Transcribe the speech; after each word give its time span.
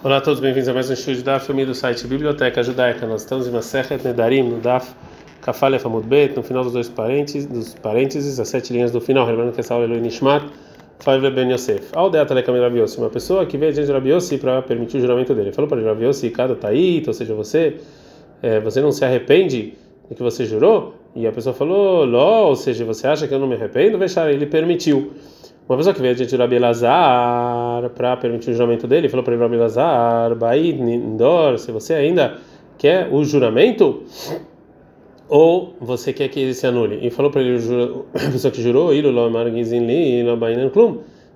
Olá 0.00 0.18
a 0.18 0.20
todos, 0.20 0.38
bem-vindos 0.38 0.68
a 0.68 0.72
mais 0.72 0.88
um 0.88 0.92
estudo 0.92 1.16
de 1.16 1.22
Daf, 1.24 1.44
família 1.44 1.66
do 1.66 1.74
site 1.74 2.06
Biblioteca 2.06 2.62
Judaica. 2.62 3.04
Nós 3.04 3.22
estamos 3.22 3.48
em 3.48 3.50
Masechet 3.50 4.00
Nedarim, 4.04 4.44
no 4.44 4.60
Daf 4.60 4.94
Kafalef 5.40 5.84
Amud 5.84 6.06
Bet, 6.06 6.36
no 6.36 6.42
final 6.44 6.62
dos 6.62 6.72
dois 6.72 6.88
parênteses, 6.88 7.46
dos 7.46 7.74
parênteses, 7.74 8.38
as 8.38 8.48
sete 8.48 8.72
linhas 8.72 8.92
do 8.92 9.00
final, 9.00 9.26
lembrando 9.26 9.52
que 9.52 9.58
essa 9.58 9.74
aula 9.74 9.86
é 9.86 9.88
Eloi 9.88 10.00
Nishmat, 10.00 10.46
Favre 11.00 11.32
Ben 11.32 11.50
Yosef. 11.50 11.88
Aldeata 11.96 12.32
Lekam 12.32 12.54
Rabi 12.60 12.78
Yossi, 12.78 12.96
uma 12.98 13.10
pessoa 13.10 13.44
que 13.44 13.58
veio 13.58 13.72
diante 13.72 13.88
de 13.88 13.92
Rabi 13.92 14.10
Yossi 14.10 14.38
para 14.38 14.62
permitir 14.62 14.98
o 14.98 15.00
juramento 15.00 15.34
dele. 15.34 15.50
Falou 15.50 15.68
para 15.68 15.82
Rabi 15.82 16.04
Yossi, 16.04 16.30
cada 16.30 16.54
taíta, 16.54 17.10
ou 17.10 17.14
seja, 17.14 17.34
você, 17.34 17.78
é, 18.40 18.60
você 18.60 18.80
não 18.80 18.92
se 18.92 19.04
arrepende 19.04 19.74
do 20.08 20.14
que 20.14 20.22
você 20.22 20.44
jurou? 20.44 20.94
E 21.16 21.26
a 21.26 21.32
pessoa 21.32 21.52
falou, 21.52 22.04
Ló, 22.04 22.50
ou 22.50 22.54
seja, 22.54 22.84
você 22.84 23.08
acha 23.08 23.26
que 23.26 23.34
eu 23.34 23.40
não 23.40 23.48
me 23.48 23.56
arrependo? 23.56 23.98
Vexar, 23.98 24.30
ele 24.30 24.46
permitiu. 24.46 25.10
Uma 25.68 25.76
pessoa 25.76 25.94
que 25.94 26.00
veio 26.00 26.14
diante 26.14 26.30
de 26.30 26.36
Rabi 26.36 26.56
Elazar 26.56 27.90
para 27.90 28.16
permitir 28.16 28.50
o 28.50 28.54
juramento 28.54 28.86
dele, 28.86 29.06
falou 29.10 29.22
para 29.22 29.34
ele, 29.34 29.42
Rabi 29.42 29.56
Elazar, 29.56 30.34
Baid, 30.34 30.80
Nindor, 30.80 31.58
se 31.58 31.70
você 31.70 31.92
ainda 31.92 32.38
quer 32.78 33.12
o 33.12 33.22
juramento, 33.22 34.02
ou 35.28 35.74
você 35.78 36.10
quer 36.14 36.28
que 36.28 36.40
ele 36.40 36.54
se 36.54 36.66
anule? 36.66 37.06
E 37.06 37.10
falou 37.10 37.30
para 37.30 37.42
ele, 37.42 37.58
a 38.16 38.30
pessoa 38.32 38.50
que 38.50 38.62
jurou, 38.62 38.90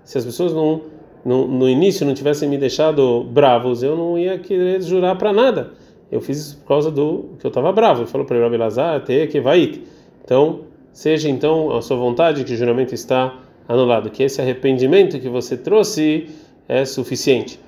se 0.03 0.17
as 0.17 0.25
pessoas 0.25 0.55
não, 0.55 0.81
no, 1.27 1.69
início 1.69 2.07
não 2.07 2.15
tivessem 2.15 2.49
me 2.49 2.57
deixado 2.57 3.25
bravos, 3.25 3.83
eu 3.83 3.95
não 3.95 4.19
ia 4.19 4.39
querer 4.39 4.81
jurar 4.81 5.15
para 5.19 5.31
nada. 5.31 5.73
Eu 6.11 6.23
fiz 6.23 6.39
isso 6.39 6.57
por 6.61 6.69
causa 6.69 6.91
do 6.91 7.37
que 7.39 7.47
eu 7.47 7.51
estava 7.51 7.71
bravo. 7.71 8.01
Ele 8.01 8.09
falou 8.09 8.27
para 8.27 8.37
ele, 8.37 8.45
Rabi 8.45 8.55
Elazar, 8.55 8.97
até 8.97 9.27
que 9.27 9.43
vai. 9.43 9.83
Então, 10.25 10.61
seja 10.91 11.29
então 11.29 11.77
a 11.77 11.83
sua 11.83 11.99
vontade 11.99 12.45
que 12.45 12.55
o 12.55 12.57
juramento 12.57 12.95
está 12.95 13.39
anulado, 13.69 14.11
que 14.11 14.23
esse 14.23 14.41
arrependimento 14.41 15.19
que 15.19 15.29
você 15.29 15.57
trouxe 15.57 16.29
é 16.69 16.84
suficiente. 16.84 17.59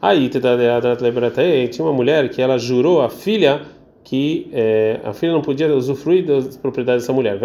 Aí, 0.00 0.28
tinha 0.28 1.84
uma 1.84 1.92
mulher 1.92 2.28
que 2.28 2.40
ela 2.40 2.56
jurou 2.58 3.02
a 3.02 3.10
filha 3.10 3.62
que 4.08 4.48
é, 4.54 5.00
a 5.04 5.12
filha 5.12 5.32
não 5.32 5.42
podia 5.42 5.68
usufruir 5.74 6.24
das 6.24 6.56
propriedades 6.56 7.02
dessa 7.02 7.12
mulher. 7.12 7.38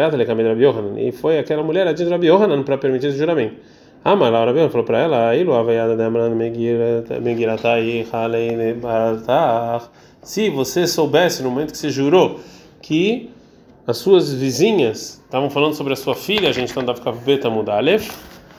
E 0.97 1.11
foi 1.11 1.37
aquela 1.37 1.61
mulher 1.61 1.93
de 1.93 2.05
Rabi 2.05 2.27
Yohanan 2.27 2.63
para 2.63 2.77
permitir 2.77 3.07
esse 3.07 3.17
juramento. 3.17 3.55
Ah, 4.01 4.15
mas 4.15 4.31
Rabi 4.31 4.59
Yohanan 4.59 4.69
falou 4.69 4.85
para 4.85 4.99
ela, 4.99 5.33
se 10.21 10.49
você 10.49 10.87
soubesse 10.87 11.43
no 11.43 11.49
momento 11.49 11.71
que 11.73 11.77
você 11.77 11.89
jurou 11.89 12.39
que 12.81 13.29
as 13.85 13.97
suas 13.97 14.33
vizinhas 14.33 15.21
estavam 15.25 15.49
falando 15.49 15.73
sobre 15.73 15.93
a 15.93 15.95
sua 15.95 16.15
filha, 16.15 16.49
a 16.49 16.51
gente 16.51 16.71
então 16.71 16.83
dava 16.83 16.97
ficar 16.97 17.11
beta 17.11 17.49
mudalef, 17.49 18.11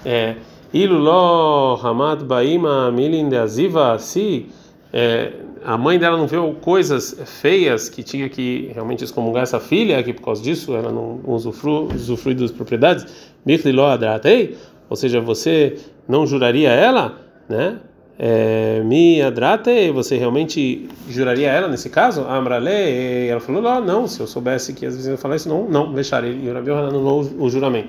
é 0.04 0.36
Iluló 0.72 1.78
Hamad 1.82 2.24
Baima 2.24 2.90
Milin 2.90 3.28
de 3.28 3.36
Aziva, 3.36 3.98
se 3.98 4.46
é, 4.92 5.32
a 5.64 5.78
mãe 5.78 5.98
dela 5.98 6.16
não 6.16 6.26
viu 6.26 6.54
coisas 6.60 7.16
feias 7.24 7.88
que 7.88 8.02
tinha 8.02 8.28
que 8.28 8.70
realmente 8.74 9.02
excomungar 9.02 9.44
essa 9.44 9.58
filha, 9.58 10.02
que 10.02 10.12
por 10.12 10.22
causa 10.22 10.42
disso 10.42 10.74
ela 10.74 10.92
não 10.92 11.20
usufrui, 11.24 11.94
usufrui 11.94 12.34
das 12.34 12.50
propriedades, 12.50 13.06
Mikriló 13.46 13.86
Adratei, 13.86 14.56
ou 14.90 14.96
seja, 14.96 15.20
você 15.20 15.78
não 16.06 16.26
juraria 16.26 16.70
ela, 16.70 17.18
né? 17.48 17.78
É, 18.18 18.80
mi 18.84 19.20
adrate, 19.20 19.90
você 19.90 20.16
realmente 20.16 20.88
juraria 21.08 21.50
ela 21.50 21.66
nesse 21.68 21.90
caso? 21.90 22.22
Amrale, 22.22 23.28
ela 23.28 23.40
falou, 23.40 23.60
não, 23.60 23.80
não, 23.80 24.08
se 24.08 24.20
eu 24.20 24.26
soubesse 24.26 24.72
que 24.72 24.86
as 24.86 24.96
vizinhas 24.96 25.20
falassem, 25.20 25.50
não, 25.50 25.68
não, 25.68 25.92
deixar 25.92 26.22
ele. 26.22 26.46
E 26.46 26.50
o 26.50 26.54
Rabi 26.54 26.70
anulou 26.70 27.28
o 27.38 27.50
juramento. 27.50 27.88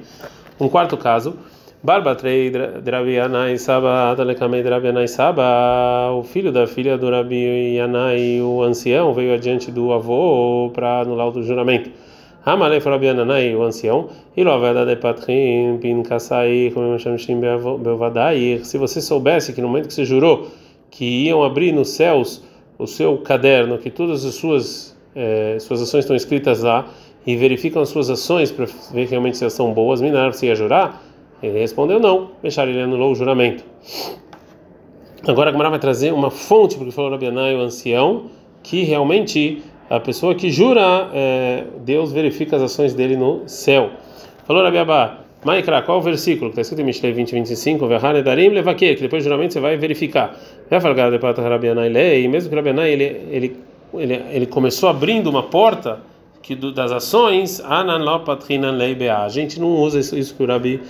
Um 0.60 0.68
quarto 0.68 0.98
caso, 0.98 1.36
Barbatrei 1.84 2.50
Drabianai 2.50 3.60
Saba, 3.60 4.10
Adalekamei 4.12 4.64
Drabianai 4.64 5.08
Saba, 5.08 6.12
o 6.12 6.24
filho 6.24 6.52
da 6.52 6.66
filha 6.66 6.98
do 6.98 7.12
Rabi 7.12 7.76
Yanai, 7.76 8.42
o 8.42 8.64
ancião, 8.64 9.14
veio 9.14 9.36
adiante 9.36 9.70
do 9.70 9.94
avô 9.94 10.72
para 10.74 11.02
anular 11.02 11.28
o 11.28 11.44
juramento. 11.44 11.92
Amalei 12.46 12.80
Farabiananai, 12.80 13.56
o 13.56 13.64
ancião, 13.64 14.08
e 14.38 14.44
Loveda 14.44 14.86
de 14.86 14.96
Patrin, 14.98 15.80
Pin 15.82 16.04
Kasai, 16.04 16.72
Belvadair. 17.80 18.64
Se 18.64 18.78
você 18.78 19.02
soubesse 19.02 19.52
que 19.52 19.62
no 19.62 19.68
momento 19.68 19.88
que 19.88 19.94
você 19.96 20.06
jurou 20.06 20.48
que 20.92 21.04
iam 21.26 21.44
abrir 21.44 21.72
nos 21.72 21.90
céus 21.90 22.44
o 22.78 22.86
seu 22.86 23.18
caderno, 23.18 23.80
que 23.80 23.90
todas 23.90 24.24
as 24.24 24.36
suas, 24.36 24.96
eh, 25.16 25.58
suas 25.60 25.82
ações 25.82 26.04
estão 26.04 26.16
escritas 26.16 26.62
lá, 26.62 26.88
e 27.26 27.36
verificam 27.36 27.82
as 27.82 27.90
suas 27.90 28.10
ações 28.10 28.52
para 28.52 28.68
ver 28.94 29.08
realmente 29.08 29.38
se 29.38 29.44
elas 29.44 29.54
são 29.54 29.74
boas, 29.74 30.00
Minar, 30.00 30.32
você 30.32 30.46
ia 30.46 30.56
jurar? 30.56 31.02
Ele 31.42 31.60
respondeu 31.60 32.00
não, 32.00 32.30
deixar 32.42 32.68
ele 32.68 32.80
anulou 32.80 33.12
o 33.12 33.16
juramento. 33.16 33.64
Agora 35.28 35.50
a 35.50 35.52
Gamara 35.52 35.72
vai 35.72 35.80
trazer 35.80 36.14
uma 36.14 36.30
fonte, 36.30 36.78
porque 36.78 36.92
falou 36.92 37.10
Rabianai, 37.10 37.56
o 37.56 37.62
ancião, 37.62 38.26
que 38.62 38.84
realmente 38.84 39.64
a 39.90 40.00
pessoa 40.00 40.34
que 40.34 40.50
jura, 40.50 41.10
é, 41.14 41.64
Deus 41.82 42.12
verifica 42.12 42.56
as 42.56 42.62
ações 42.62 42.94
dele 42.94 43.16
no 43.16 43.44
céu. 43.48 43.92
Falou 44.46 44.64
Rabiabá, 44.64 45.20
Maikra, 45.46 45.84
qual 45.84 46.00
o 46.00 46.02
versículo? 46.02 46.50
Está 46.50 46.62
escrito 46.62 46.82
em 46.82 46.86
Mishlei 46.86 47.14
20, 47.14 47.34
25, 47.34 47.88
Verhane 47.88 48.24
Darim 48.24 48.50
Levaque, 48.50 48.96
que 48.96 49.02
depois 49.02 49.24
do 49.24 49.30
juramento 49.30 49.54
você 49.54 49.60
vai 49.60 49.78
verificar. 49.78 50.36
Vai 50.70 50.82
falar 50.82 51.12
de 51.12 51.20
Pata 51.20 51.42
Rabianai 51.42 51.90
e 52.20 52.28
mesmo 52.28 52.50
que 52.50 52.56
Rabianai 52.56 52.92
ele, 52.92 53.04
ele, 53.30 53.56
ele, 53.94 54.22
ele 54.32 54.46
começou 54.48 54.90
abrindo 54.90 55.30
uma 55.30 55.44
porta 55.44 56.00
que 56.42 56.56
do, 56.56 56.72
das 56.72 56.92
ações. 56.92 57.62
A 57.64 59.30
gente 59.30 59.60
não 59.60 59.68
usa 59.68 60.00
isso, 60.00 60.18
isso 60.18 60.34
que 60.36 60.42
o 60.42 60.48
Rabi 60.48 60.82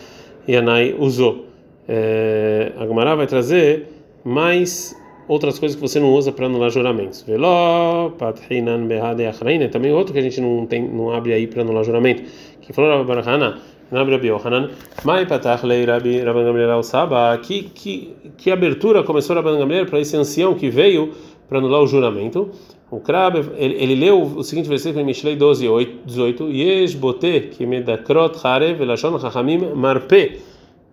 Yanai 0.47 0.95
usou. 0.97 1.47
É, 1.87 2.71
a 2.77 2.87
Gemara 2.87 3.13
vai 3.15 3.27
trazer 3.27 3.87
mais 4.23 4.95
outras 5.27 5.59
coisas 5.59 5.75
que 5.75 5.81
você 5.81 5.99
não 5.99 6.13
usa 6.13 6.31
para 6.31 6.45
anular 6.45 6.69
juramentos. 6.69 7.23
Veló, 7.23 8.09
pathinan 8.11 8.87
behade 8.87 9.25
achraina, 9.25 9.67
também 9.69 9.91
outro 9.91 10.13
que 10.13 10.19
a 10.19 10.21
gente 10.21 10.39
não 10.39 10.65
tem, 10.65 10.81
não 10.81 11.11
abre 11.11 11.33
aí 11.33 11.47
para 11.47 11.61
anular 11.61 11.83
juramento. 11.83 12.23
Que 12.61 12.73
falou 12.73 12.91
Rabbi 12.91 13.07
Barahana, 13.07 13.59
não 13.91 14.01
abre 14.01 14.15
Rabbi 14.15 14.27
Yohanan, 14.27 14.69
mai 15.03 15.25
patach 15.25 15.63
lei 15.63 15.85
Rabbi 15.85 16.21
Rabban 16.21 16.43
Gamliel 16.45 16.71
al 16.71 16.83
Saba, 16.83 17.37
que 17.37 17.63
que 17.63 18.13
que 18.37 18.51
abertura 18.51 19.03
começou 19.03 19.35
Rabban 19.35 19.57
Gamliel 19.57 19.85
para 19.85 19.99
esse 19.99 20.15
ancião 20.15 20.55
que 20.55 20.69
veio 20.69 21.13
para 21.47 21.59
anular 21.59 21.81
o 21.81 21.87
juramento. 21.87 22.51
O 22.89 22.99
Krab, 22.99 23.35
ele, 23.57 23.75
ele 23.75 23.95
leu 23.95 24.21
o 24.21 24.43
seguinte 24.43 24.69
versículo 24.69 25.01
em 25.01 25.05
Mishlei 25.05 25.35
12, 25.35 25.67
8, 25.67 25.99
18, 26.05 26.51
Yesh 26.51 26.93
bote 26.93 27.49
que 27.51 27.65
medakrot 27.65 28.37
harev 28.43 28.77
velashon 28.77 29.19
chachamim 29.19 29.73
marpe. 29.75 30.39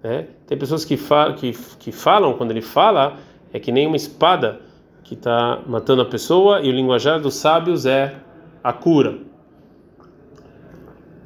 Né? 0.03 0.27
Tem 0.47 0.59
pessoas 0.59 0.85
que, 0.85 0.97
fa 0.97 1.33
que, 1.35 1.55
que 1.79 1.93
falam, 1.93 2.33
quando 2.35 2.51
ele 2.51 2.63
fala, 2.63 3.19
é 3.53 3.59
que 3.59 3.71
nem 3.71 3.87
uma 3.87 3.97
espada 3.97 4.61
que 5.05 5.15
está 5.15 5.61
matando 5.67 6.03
a 6.03 6.07
pessoa 6.07 6.61
e 6.61 6.69
o 6.69 6.73
linguajar 6.73 7.21
dos 7.21 7.35
sábios 7.35 7.87
é 7.87 8.15
a 8.63 8.73
cura. 8.73 9.19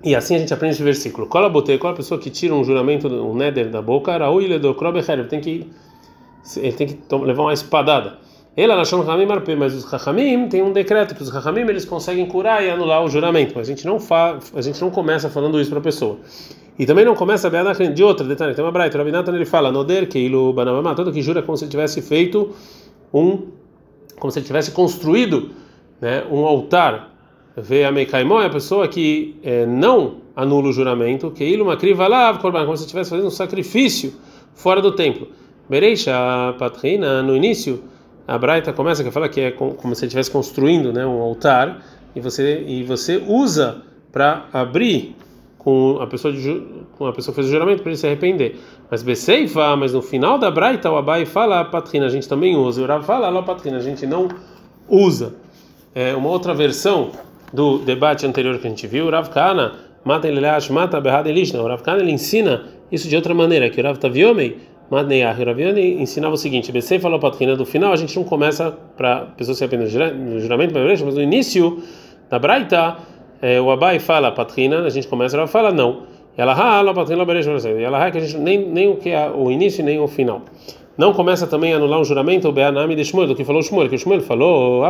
E 0.03 0.15
assim 0.15 0.37
a 0.37 0.39
gente 0.39 0.55
aprende 0.55 0.75
esse 0.75 0.83
versículo. 0.83 1.27
Cola 1.27 1.49
botei, 1.49 1.79
qual 1.79 1.93
a 1.93 1.97
pessoa 1.97 2.21
que 2.21 2.31
tira 2.31 2.55
um 2.55 2.63
juramento, 2.63 3.09
um 3.09 3.35
neder 3.35 3.71
da 3.71 3.83
boca, 3.83 4.13
ele 4.41 4.59
do 4.59 4.75
tem 5.29 5.41
que 5.41 5.71
ele 6.57 6.73
tem 6.73 6.87
que 6.87 6.99
levar 7.17 7.43
uma 7.43 7.53
espadada. 7.53 8.19
Ele 8.57 8.73
Ramim 8.73 9.27
Marpe, 9.27 9.55
mas 9.55 9.75
os 9.75 9.85
Rahamim 9.85 10.49
tem 10.49 10.63
um 10.63 10.73
decreto 10.73 11.15
que 11.15 11.23
os 11.23 11.29
Rahamim 11.29 11.63
eles 11.63 11.85
conseguem 11.85 12.25
curar 12.27 12.65
e 12.65 12.71
anular 12.71 13.05
o 13.05 13.09
juramento. 13.09 13.53
Mas 13.55 13.69
a 13.69 13.71
gente 13.71 13.85
não 13.85 14.01
fa, 14.01 14.39
a 14.55 14.61
gente 14.63 14.81
não 14.81 14.91
começa 14.91 15.29
falando 15.29 15.61
isso 15.61 15.69
para 15.69 15.81
a 15.81 15.83
pessoa. 15.83 16.19
E 16.79 16.85
também 16.85 17.05
não 17.05 17.15
começa 17.15 17.49
a 17.49 17.73
de 17.89 18.03
outra 18.03 18.27
detalhe. 18.27 18.55
Tem 18.55 18.65
uma 18.65 18.71
braita, 18.71 18.99
Rabinatan 18.99 19.35
ele 19.35 19.47
fala, 19.47 19.73
Noder 19.73 20.09
Keilu 20.09 20.53
Banamama, 20.53 20.95
todo 20.95 21.11
que 21.11 21.23
jura 21.23 21.43
como 21.43 21.57
se 21.57 21.65
ele 21.65 21.71
tivesse 21.71 22.03
feito 22.03 22.55
um, 23.13 23.49
como 24.19 24.31
se 24.31 24.39
ele 24.39 24.47
tivesse 24.47 24.73
construído 24.73 25.51
né, 26.01 26.25
um 26.31 26.45
altar. 26.45 27.13
Vê 27.57 27.85
a 27.85 27.91
Meikaimó 27.91 28.43
é 28.43 28.47
a 28.47 28.51
pessoa 28.51 28.87
que 28.87 29.39
é, 29.43 29.65
não 29.65 30.17
anula 30.37 30.69
o 30.69 30.73
juramento, 30.73 31.31
Keilu 31.31 31.65
Makriva 31.65 32.07
Lav 32.07 32.39
Korban, 32.41 32.67
como 32.67 32.77
se 32.77 32.83
estivesse 32.83 33.09
fazendo 33.09 33.29
um 33.29 33.31
sacrifício 33.31 34.13
fora 34.55 34.83
do 34.83 34.93
templo. 34.93 35.29
Bereisha 35.67 36.13
Patrina, 36.59 37.23
no 37.23 37.35
início, 37.35 37.83
a 38.29 38.37
Braita 38.37 38.75
começa 38.75 39.07
a 39.07 39.11
falar 39.11 39.31
que 39.31 39.41
é 39.41 39.51
como 39.51 39.95
se 39.95 40.03
ele 40.03 40.09
estivesse 40.09 40.31
construindo 40.31 40.93
né, 40.93 41.07
um 41.07 41.23
altar, 41.23 41.83
e 42.15 42.21
você, 42.21 42.63
e 42.67 42.83
você 42.83 43.23
usa 43.27 43.83
para 44.13 44.47
abrir 44.53 45.17
com 45.67 45.99
a 46.01 46.07
pessoa 46.07 46.33
de, 46.33 46.63
com 46.97 47.07
a 47.07 47.13
pessoa 47.13 47.35
fez 47.35 47.49
o 47.49 47.51
juramento 47.51 47.83
para 47.83 47.91
ele 47.91 47.99
se 47.99 48.07
arrepender. 48.07 48.55
Mas 48.89 49.03
Beseifa, 49.03 49.75
mas 49.75 49.93
no 49.93 50.01
final 50.01 50.39
da 50.39 50.49
Braita 50.49 50.89
o 50.89 50.97
Abai 50.97 51.27
fala 51.27 51.65
patrina, 51.65 52.07
a 52.07 52.09
gente 52.09 52.29
também 52.29 52.55
usa. 52.55 52.81
O 52.81 52.87
Rav 52.87 53.05
fala 53.05 53.29
lá 53.29 53.43
patrina, 53.43 53.79
a 53.79 53.81
gente 53.81 54.07
não 54.07 54.29
usa. 54.89 55.35
É 55.93 56.15
uma 56.15 56.29
outra 56.29 56.55
versão 56.55 57.11
do 57.53 57.79
debate 57.79 58.25
anterior 58.25 58.57
que 58.61 58.67
a 58.69 58.71
gente 58.71 58.87
viu, 58.87 59.07
o 59.07 59.11
Rav 59.11 59.29
Kana, 59.31 59.73
mata 60.05 60.29
ele 60.29 60.41
mata 60.71 61.01
berrada 61.01 61.29
elishna. 61.29 61.61
O 61.61 61.67
Rav 61.67 61.83
Kana 61.83 62.01
ele 62.01 62.13
ensina 62.13 62.67
isso 62.93 63.09
de 63.09 63.17
outra 63.17 63.35
maneira, 63.35 63.69
que 63.69 63.81
o 63.81 63.83
Rav 63.83 63.99
Taviomei 63.99 64.59
Madneyah, 64.89 65.35
o 65.37 65.79
ensinava 66.01 66.35
o 66.35 66.39
seguinte: 66.39 66.71
Besei 66.71 67.01
falou 67.01 67.19
patrina, 67.19 67.57
do 67.57 67.67
final 67.67 67.93
a 67.93 67.97
gente 67.97 68.15
não 68.15 68.23
começa 68.23 68.71
para 68.97 69.17
a 69.17 69.21
pessoa 69.23 69.57
se 69.57 69.65
arrepender 69.65 69.89
do 70.13 70.39
juramento, 70.39 70.73
mas 70.73 71.17
no 71.17 71.21
início 71.21 71.83
da 72.31 72.39
Braita 72.39 73.16
é, 73.41 73.61
o 73.61 73.71
Abai 73.71 73.99
fala 73.99 74.33
patrina, 74.33 74.81
a 74.81 74.91
gente 74.91 75.09
começa, 75.09 75.37
ela 75.37 75.47
fala 75.47 75.73
não. 75.73 76.03
Ela 76.37 76.53
rala 76.53 76.93
patrina, 76.93 77.23
e 77.23 77.83
ela 77.83 78.11
que 78.11 78.19
a 78.19 78.21
gente 78.21 78.37
nem 78.37 78.59
nem 78.69 78.89
o 78.89 78.97
que 78.97 79.11
é 79.11 79.31
o 79.31 79.51
início 79.51 79.83
nem 79.85 79.99
o 79.99 80.07
final. 80.07 80.43
não 80.99 81.13
começa 81.13 81.47
também 81.47 81.73
a 81.73 81.77
anular 81.77 82.01
um 82.01 82.05
juramento, 82.05 82.49
o 82.49 82.53
Beanami 82.53 82.95
de 82.95 83.05
Shmuel, 83.05 83.29
do 83.29 83.35
que 83.35 83.45
falou 83.45 83.63
Shmuel, 83.63 83.89
que 83.89 83.95
o 83.95 83.99
Shmuel 83.99 84.21
falou, 84.21 84.83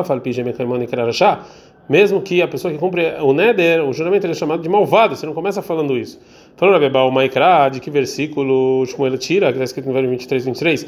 Kerarachá, 0.88 1.40
mesmo 1.88 2.20
que 2.20 2.42
a 2.42 2.48
pessoa 2.48 2.72
que 2.72 2.78
cumpre 2.78 3.14
o 3.20 3.32
Neder, 3.32 3.84
o 3.84 3.92
juramento 3.92 4.26
ele 4.26 4.32
é 4.32 4.36
chamado 4.36 4.62
de 4.62 4.68
malvado, 4.68 5.16
você 5.16 5.26
não 5.26 5.34
começa 5.34 5.62
falando 5.62 5.96
isso. 5.96 6.20
Rabeba, 6.58 7.02
o 7.02 7.10
Maikra, 7.10 7.68
de 7.68 7.80
que 7.80 7.90
versículo 7.90 8.82
Shmuel 8.86 9.18
tira, 9.18 9.48
que 9.48 9.52
está 9.52 9.64
escrito 9.64 9.86
no 9.88 9.92
versículo 9.92 10.16
23, 10.16 10.44
23, 10.46 10.86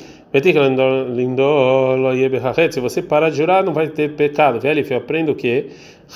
se 2.72 2.80
você 2.80 3.02
parar 3.02 3.28
de 3.28 3.36
jurar, 3.36 3.62
não 3.62 3.74
vai 3.74 3.86
ter 3.88 4.14
pecado. 4.14 4.58
Velho, 4.58 4.82
eu 4.88 4.96
aprendo 4.96 5.32
o 5.32 5.34
que? 5.34 5.66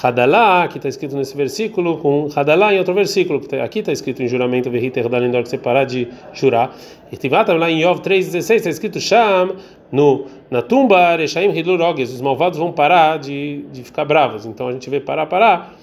Hadalá, 0.02 0.66
que 0.68 0.78
está 0.78 0.88
escrito 0.88 1.14
nesse 1.16 1.36
versículo, 1.36 1.98
com 1.98 2.28
Hadalá 2.34 2.72
em 2.72 2.78
outro 2.78 2.94
versículo, 2.94 3.40
tá, 3.40 3.62
aqui 3.62 3.80
está 3.80 3.92
escrito 3.92 4.22
em 4.22 4.26
juramento, 4.28 4.70
que 4.70 5.50
você 5.50 5.58
parar 5.58 5.84
de 5.84 6.08
jurar. 6.32 6.74
E 7.10 7.16
Tivatam 7.18 7.58
lá 7.58 7.70
em 7.70 7.82
Yov 7.82 8.00
3,16, 8.00 8.54
está 8.54 8.70
escrito 8.70 8.98
Sham, 8.98 9.54
no, 9.92 10.24
na 10.50 10.62
tumba, 10.62 11.14
Rechaim 11.16 11.54
Hilurogues, 11.54 12.10
os 12.10 12.22
malvados 12.22 12.58
vão 12.58 12.72
parar 12.72 13.18
de, 13.18 13.66
de 13.70 13.84
ficar 13.84 14.06
bravos. 14.06 14.46
Então 14.46 14.68
a 14.68 14.72
gente 14.72 14.88
vê 14.88 14.98
parar, 14.98 15.26
parar 15.26 15.74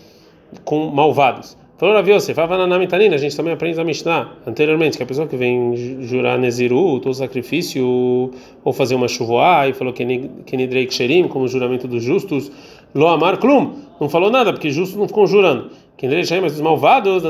com 0.65 0.87
malvados. 0.87 1.58
Falou 1.79 1.95
Rav 1.95 2.09
Yosef, 2.09 2.37
a 2.37 3.17
gente 3.17 3.37
também 3.37 3.53
aprende 3.53 3.77
na 3.77 3.85
Mishnah 3.85 4.33
anteriormente, 4.45 4.97
que 4.97 5.03
a 5.03 5.05
pessoa 5.05 5.25
que 5.25 5.37
vem 5.37 6.01
jurar 6.01 6.37
Neziru, 6.37 6.99
todo 6.99 7.13
sacrifício, 7.13 8.31
ou 8.65 8.73
fazer 8.73 8.95
uma 8.95 9.07
chuvoá, 9.07 9.65
e 9.65 9.71
falou 9.71 9.93
que 9.93 10.03
Nidrei 10.03 10.85
Ksherim, 10.87 11.29
como 11.29 11.47
juramento 11.47 11.87
dos 11.87 12.03
justos, 12.03 12.51
Lo 12.93 13.07
Amar 13.07 13.37
Klum, 13.37 13.75
não 13.97 14.09
falou 14.09 14.29
nada, 14.29 14.51
porque 14.51 14.69
justos 14.69 14.99
não 14.99 15.07
ficam 15.07 15.25
jurando. 15.25 15.69
Nidrei 16.01 16.23
Ksherim, 16.23 16.41
mas 16.41 16.55
os 16.55 16.59
malvados, 16.59 17.23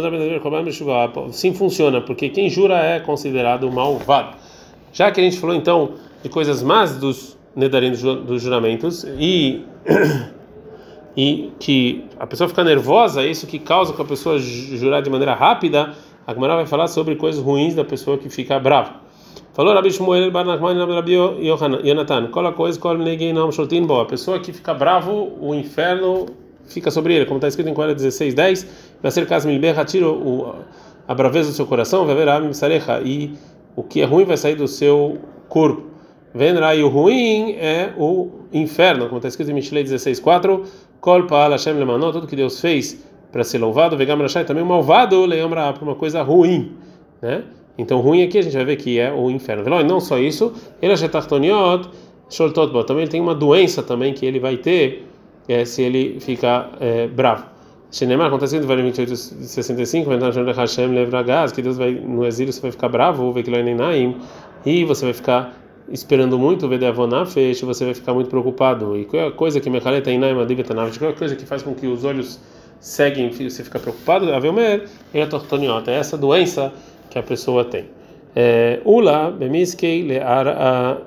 sim 1.31 1.53
funciona, 1.53 2.01
porque 2.01 2.29
quem 2.29 2.49
jura 2.49 2.83
é 2.83 2.99
considerado 2.99 3.71
malvado. 3.71 4.35
Já 4.91 5.11
que 5.11 5.21
a 5.21 5.23
gente 5.23 5.37
falou 5.37 5.55
então 5.55 5.91
de 6.23 6.29
coisas 6.29 6.63
más 6.63 6.97
dos 6.97 7.37
Nedarim 7.55 7.91
dos 7.91 8.41
juramentos, 8.41 9.05
e 9.19 9.61
e 11.19 11.51
que 11.59 12.05
a 12.17 12.25
pessoa 12.25 12.47
fica 12.47 12.63
nervosa, 12.63 13.25
isso 13.25 13.45
que 13.45 13.59
causa 13.59 13.91
que 13.91 14.01
a 14.01 14.05
pessoa 14.05 14.39
jurar 14.39 15.01
de 15.01 15.09
maneira 15.09 15.35
rápida, 15.35 15.93
a 16.25 16.33
Gemara 16.33 16.55
vai 16.55 16.65
falar 16.65 16.87
sobre 16.87 17.13
coisas 17.17 17.43
ruins 17.43 17.75
da 17.75 17.83
pessoa 17.83 18.17
que 18.17 18.29
fica 18.29 18.57
brava. 18.57 19.01
Falou 19.51 19.73
Rabi 19.73 19.91
Shmuel 19.91 20.31
Bar 20.31 20.45
Nachman 20.45 20.77
Rabi 20.77 21.15
Yonatan, 21.83 22.27
cola 22.27 22.53
coisa, 22.53 22.79
cola 22.79 23.03
ninguém 23.03 23.33
não 23.33 23.51
shortin 23.51 23.85
bo. 23.85 23.99
A 23.99 24.05
pessoa 24.05 24.39
que 24.39 24.53
fica 24.53 24.73
bravo, 24.73 25.33
o 25.41 25.53
inferno 25.53 26.27
fica 26.65 26.89
sobre 26.89 27.15
ele, 27.15 27.25
como 27.25 27.35
está 27.35 27.49
escrito 27.49 27.67
em 27.67 27.73
Coré 27.73 27.93
16, 27.93 28.33
10, 28.33 28.67
vai 29.03 29.11
ser 29.11 29.27
caso 29.27 29.45
milber 29.45 29.75
retiro 29.75 30.55
a 31.05 31.13
braveza 31.13 31.49
do 31.49 31.53
seu 31.53 31.65
coração, 31.65 32.05
vai 32.05 32.15
ver 32.15 32.29
a 32.29 32.39
e 33.03 33.33
o 33.75 33.83
que 33.83 33.99
é 33.99 34.05
ruim 34.05 34.23
vai 34.23 34.37
sair 34.37 34.55
do 34.55 34.69
seu 34.69 35.17
corpo. 35.49 35.89
Vendrá 36.33 36.73
e 36.75 36.81
o 36.83 36.87
ruim 36.87 37.53
é 37.53 37.91
o 37.97 38.29
inferno, 38.53 39.07
como 39.07 39.17
está 39.17 39.27
escrito 39.27 39.49
em 39.51 39.55
Mishlei 39.55 39.83
16, 39.83 40.19
4. 40.19 40.63
Kol 40.99 41.23
Paal 41.23 41.51
Hashem 41.51 41.73
Lemanot, 41.73 42.13
tudo 42.13 42.27
que 42.27 42.35
Deus 42.35 42.59
fez 42.59 43.05
para 43.31 43.43
ser 43.43 43.59
louvado, 43.59 43.95
Vegam 43.95 44.17
Rashai, 44.17 44.43
também 44.43 44.63
o 44.63 44.65
malvado 44.65 45.25
lembra 45.25 45.71
para 45.71 45.83
uma 45.83 45.95
coisa 45.95 46.21
ruim, 46.21 46.73
né? 47.21 47.43
Então, 47.77 48.01
ruim 48.01 48.23
aqui 48.23 48.37
a 48.37 48.41
gente 48.41 48.53
vai 48.53 48.65
ver 48.65 48.75
que 48.75 48.99
é 48.99 49.11
o 49.11 49.29
inferno. 49.29 49.63
E 49.79 49.83
não 49.83 50.01
só 50.01 50.17
isso, 50.17 50.51
ele 50.81 50.91
é 50.91 50.97
Sholtotbo, 52.29 52.83
também 52.83 53.03
ele 53.03 53.11
tem 53.11 53.21
uma 53.21 53.33
doença 53.33 53.81
também 53.81 54.13
que 54.13 54.25
ele 54.25 54.39
vai 54.39 54.57
ter 54.57 55.07
é, 55.47 55.63
se 55.63 55.81
ele 55.81 56.19
ficar 56.19 56.71
é, 56.79 57.07
bravo. 57.07 57.45
Shenemar, 57.91 58.27
acontece 58.27 58.59
no 58.59 58.67
versículo 58.67 58.93
28 58.93 59.15
65, 59.15 60.11
que 61.53 61.61
Deus 61.61 61.77
vai, 61.77 61.91
no 61.91 62.25
exílio 62.25 62.53
você 62.53 62.61
vai 62.61 62.71
ficar 62.71 62.89
bravo, 62.89 63.33
e 64.65 64.85
você 64.85 65.05
vai 65.05 65.13
ficar 65.13 65.57
esperando 65.91 66.37
muito 66.37 66.67
feche, 67.27 67.65
você 67.65 67.85
vai 67.85 67.93
ficar 67.93 68.13
muito 68.13 68.29
preocupado. 68.29 68.97
E 68.97 69.05
qualquer 69.05 69.35
coisa 69.35 69.59
que 69.59 69.69
Mechaleta 69.69 70.11
Inaima 70.11 70.45
Divetanav, 70.45 70.97
qualquer 70.97 71.17
coisa 71.17 71.35
que 71.35 71.45
faz 71.45 71.61
com 71.61 71.73
que 71.73 71.87
os 71.87 72.03
olhos 72.03 72.39
seguem, 72.79 73.29
você 73.29 73.63
fica 73.63 73.79
preocupado, 73.79 74.31
a 74.33 74.39
Velmer 74.39 74.85
é 75.13 75.21
a 75.21 75.27
tortoniota, 75.27 75.91
é 75.91 75.95
essa 75.95 76.17
doença 76.17 76.71
que 77.09 77.17
a 77.17 77.23
pessoa 77.23 77.65
tem. 77.65 77.85
É, 78.35 78.79
Ula 78.85 79.31
Bemiskei 79.31 80.03
Lear 80.03 81.01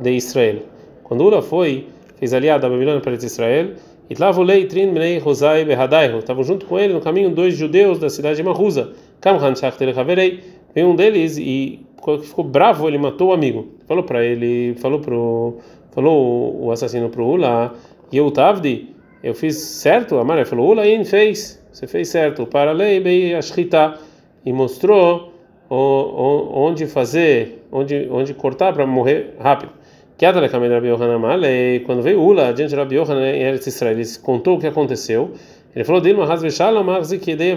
de 0.00 0.10
Israel. 0.10 0.62
Quando 1.02 1.24
Ula 1.24 1.40
foi, 1.40 1.86
fez 2.16 2.34
aliado 2.34 2.62
da 2.62 2.68
Babilônia 2.68 3.00
para 3.00 3.14
Israel, 3.14 3.74
Itlavulei 4.10 4.66
Trin 4.66 4.92
Bnei 4.92 5.18
Rosai 5.18 5.64
Behadaiho. 5.64 6.18
Estavam 6.18 6.44
junto 6.44 6.66
com 6.66 6.78
ele 6.78 6.92
no 6.92 7.00
caminho 7.00 7.30
dois 7.30 7.56
judeus 7.56 7.98
da 7.98 8.10
cidade 8.10 8.36
de 8.36 8.42
Mahusa. 8.42 8.92
Kamhan 9.20 9.54
Shachter 9.54 9.98
Haverei. 9.98 10.40
Veio 10.74 10.88
um 10.88 10.96
deles 10.96 11.38
e 11.38 11.86
ficou 12.22 12.44
bravo, 12.44 12.88
ele 12.88 12.98
matou 12.98 13.30
o 13.30 13.32
amigo. 13.32 13.68
Falou 13.86 14.04
para 14.04 14.24
ele, 14.24 14.74
falou 14.76 15.00
pro, 15.00 15.58
falou 15.90 16.64
o 16.64 16.70
assassino 16.70 17.08
pro 17.08 17.26
Ula, 17.26 17.74
e 18.12 18.16
eu 18.16 18.30
Tavdi, 18.30 18.88
eu 19.22 19.34
fiz 19.34 19.56
certo, 19.56 20.18
a 20.18 20.24
Maria 20.24 20.44
falou, 20.44 20.70
Ula 20.70 20.86
in 20.86 21.04
fez, 21.04 21.62
você 21.72 21.86
fez 21.86 22.08
certo, 22.08 22.46
para 22.46 22.72
lei 22.72 23.34
ashkita 23.34 23.98
e 24.44 24.52
mostrou 24.52 25.32
onde 25.70 26.86
fazer, 26.86 27.64
onde 27.72 28.08
onde 28.10 28.34
cortar 28.34 28.72
para 28.72 28.86
morrer 28.86 29.34
rápido. 29.40 29.72
Que 30.16 30.26
até 30.26 30.48
quando 30.48 32.02
veio 32.02 32.20
Ula 32.20 32.52
diante 32.52 32.70
de 32.70 32.76
Rabi 32.76 32.94
Yohanan 32.96 33.30
em 33.30 33.42
Eretz 33.42 33.66
Israel, 33.66 33.98
ele 33.98 34.08
contou 34.22 34.56
o 34.56 34.60
que 34.60 34.66
aconteceu. 34.66 35.32
Ele 35.74 35.84
falou: 35.84 36.00
"Dilma 36.00 36.32
hasve 36.32 36.50
shalom, 36.50 36.86
que 37.20 37.34
dei 37.34 37.56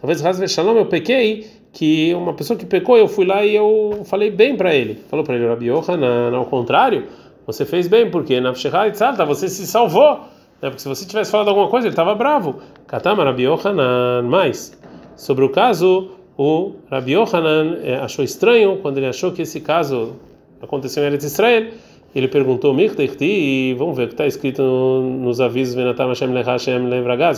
Talvez 0.00 0.24
hasve 0.24 0.48
shalom 0.48 0.78
eu 0.78 0.86
pequei 0.86 1.46
que 1.78 2.12
uma 2.12 2.34
pessoa 2.34 2.58
que 2.58 2.66
pecou, 2.66 2.96
eu 2.98 3.06
fui 3.06 3.24
lá 3.24 3.44
e 3.44 3.54
eu 3.54 4.02
falei 4.04 4.32
bem 4.32 4.56
para 4.56 4.74
ele. 4.74 4.96
Falou 5.08 5.24
para 5.24 5.36
ele, 5.36 5.46
Rabi 5.46 5.66
Yohanan, 5.66 6.36
ao 6.36 6.44
contrário, 6.46 7.04
você 7.46 7.64
fez 7.64 7.86
bem, 7.86 8.10
porque 8.10 8.40
na 8.40 8.52
Tzalta 8.52 9.24
você 9.24 9.48
se 9.48 9.64
salvou. 9.64 10.22
Né? 10.60 10.70
Porque 10.70 10.80
se 10.80 10.88
você 10.88 11.06
tivesse 11.06 11.30
falado 11.30 11.46
alguma 11.46 11.68
coisa, 11.68 11.86
ele 11.86 11.92
estava 11.92 12.16
bravo. 12.16 12.56
Katama 12.88 13.22
Rabi 13.22 13.44
Yohanan, 13.44 14.22
mais. 14.22 14.76
Sobre 15.14 15.44
o 15.44 15.50
caso, 15.50 16.10
o 16.36 16.72
Rabi 16.90 17.12
Yohanan 17.12 17.78
é, 17.84 17.94
achou 17.98 18.24
estranho 18.24 18.78
quando 18.78 18.98
ele 18.98 19.06
achou 19.06 19.30
que 19.30 19.42
esse 19.42 19.60
caso 19.60 20.16
aconteceu 20.60 21.04
em 21.04 21.06
Eretz 21.06 21.26
Israel. 21.26 21.68
Ele 22.12 22.26
perguntou, 22.26 22.74
e 23.20 23.74
vamos 23.78 23.96
ver 23.96 24.04
o 24.04 24.06
que 24.08 24.14
está 24.14 24.26
escrito 24.26 24.62
nos 24.62 25.40
avisos, 25.40 25.76
que 25.76 25.80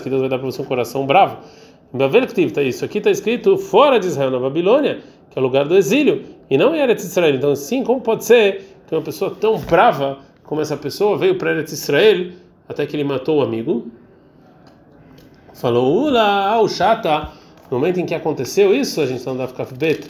Deus 0.08 0.20
vai 0.22 0.30
dar 0.30 0.38
para 0.38 0.46
você 0.46 0.62
um 0.62 0.64
coração 0.64 1.04
bravo. 1.04 1.36
Tá 1.92 2.62
isso 2.62 2.84
aqui 2.84 2.98
está 2.98 3.10
escrito 3.10 3.58
fora 3.58 3.98
de 3.98 4.06
Israel, 4.06 4.30
na 4.30 4.38
Babilônia, 4.38 5.00
que 5.28 5.36
é 5.36 5.42
o 5.42 5.42
lugar 5.42 5.66
do 5.66 5.76
exílio, 5.76 6.22
e 6.48 6.56
não 6.56 6.74
em 6.74 6.78
Eretz 6.78 7.02
Israel. 7.02 7.34
Então, 7.34 7.54
sim, 7.56 7.82
como 7.82 8.00
pode 8.00 8.24
ser 8.24 8.64
que 8.86 8.94
uma 8.94 9.02
pessoa 9.02 9.32
tão 9.32 9.58
brava 9.58 10.18
como 10.44 10.60
essa 10.60 10.76
pessoa 10.76 11.18
veio 11.18 11.36
para 11.36 11.50
Eretz 11.50 11.72
Israel 11.72 12.30
até 12.68 12.86
que 12.86 12.94
ele 12.94 13.02
matou 13.02 13.38
o 13.38 13.42
amigo? 13.42 13.88
Falou, 15.54 16.06
Ula, 16.06 16.60
o 16.60 16.68
chata. 16.68 17.28
No 17.70 17.78
momento 17.78 17.98
em 17.98 18.06
que 18.06 18.14
aconteceu 18.14 18.74
isso, 18.74 19.00
a 19.00 19.06
gente 19.06 19.24
não 19.26 19.36
dá 19.36 19.48
ficar 19.48 19.66
bet, 19.66 20.06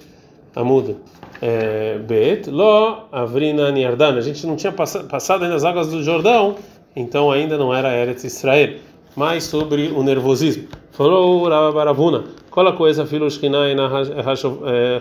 amudo. 0.54 0.98
É, 1.40 1.98
bet, 1.98 2.50
lo, 2.50 3.04
avrina, 3.10 3.70
niardan. 3.72 4.16
A 4.16 4.20
gente 4.20 4.46
não 4.46 4.54
tinha 4.56 4.72
passado 4.72 5.44
ainda 5.44 5.56
as 5.56 5.64
águas 5.64 5.88
do 5.88 6.02
Jordão, 6.02 6.56
então 6.94 7.30
ainda 7.30 7.56
não 7.56 7.74
era 7.74 7.94
Eretz 7.96 8.24
Israel 8.24 8.76
mais 9.16 9.44
sobre 9.44 9.88
o 9.88 10.02
nervosismo. 10.02 10.68
Falou 10.92 11.48
Baravuna, 11.72 12.24
cola 12.50 12.72
coisa 12.72 13.06
filo 13.06 13.30
shkinai 13.30 13.74
na 13.74 13.88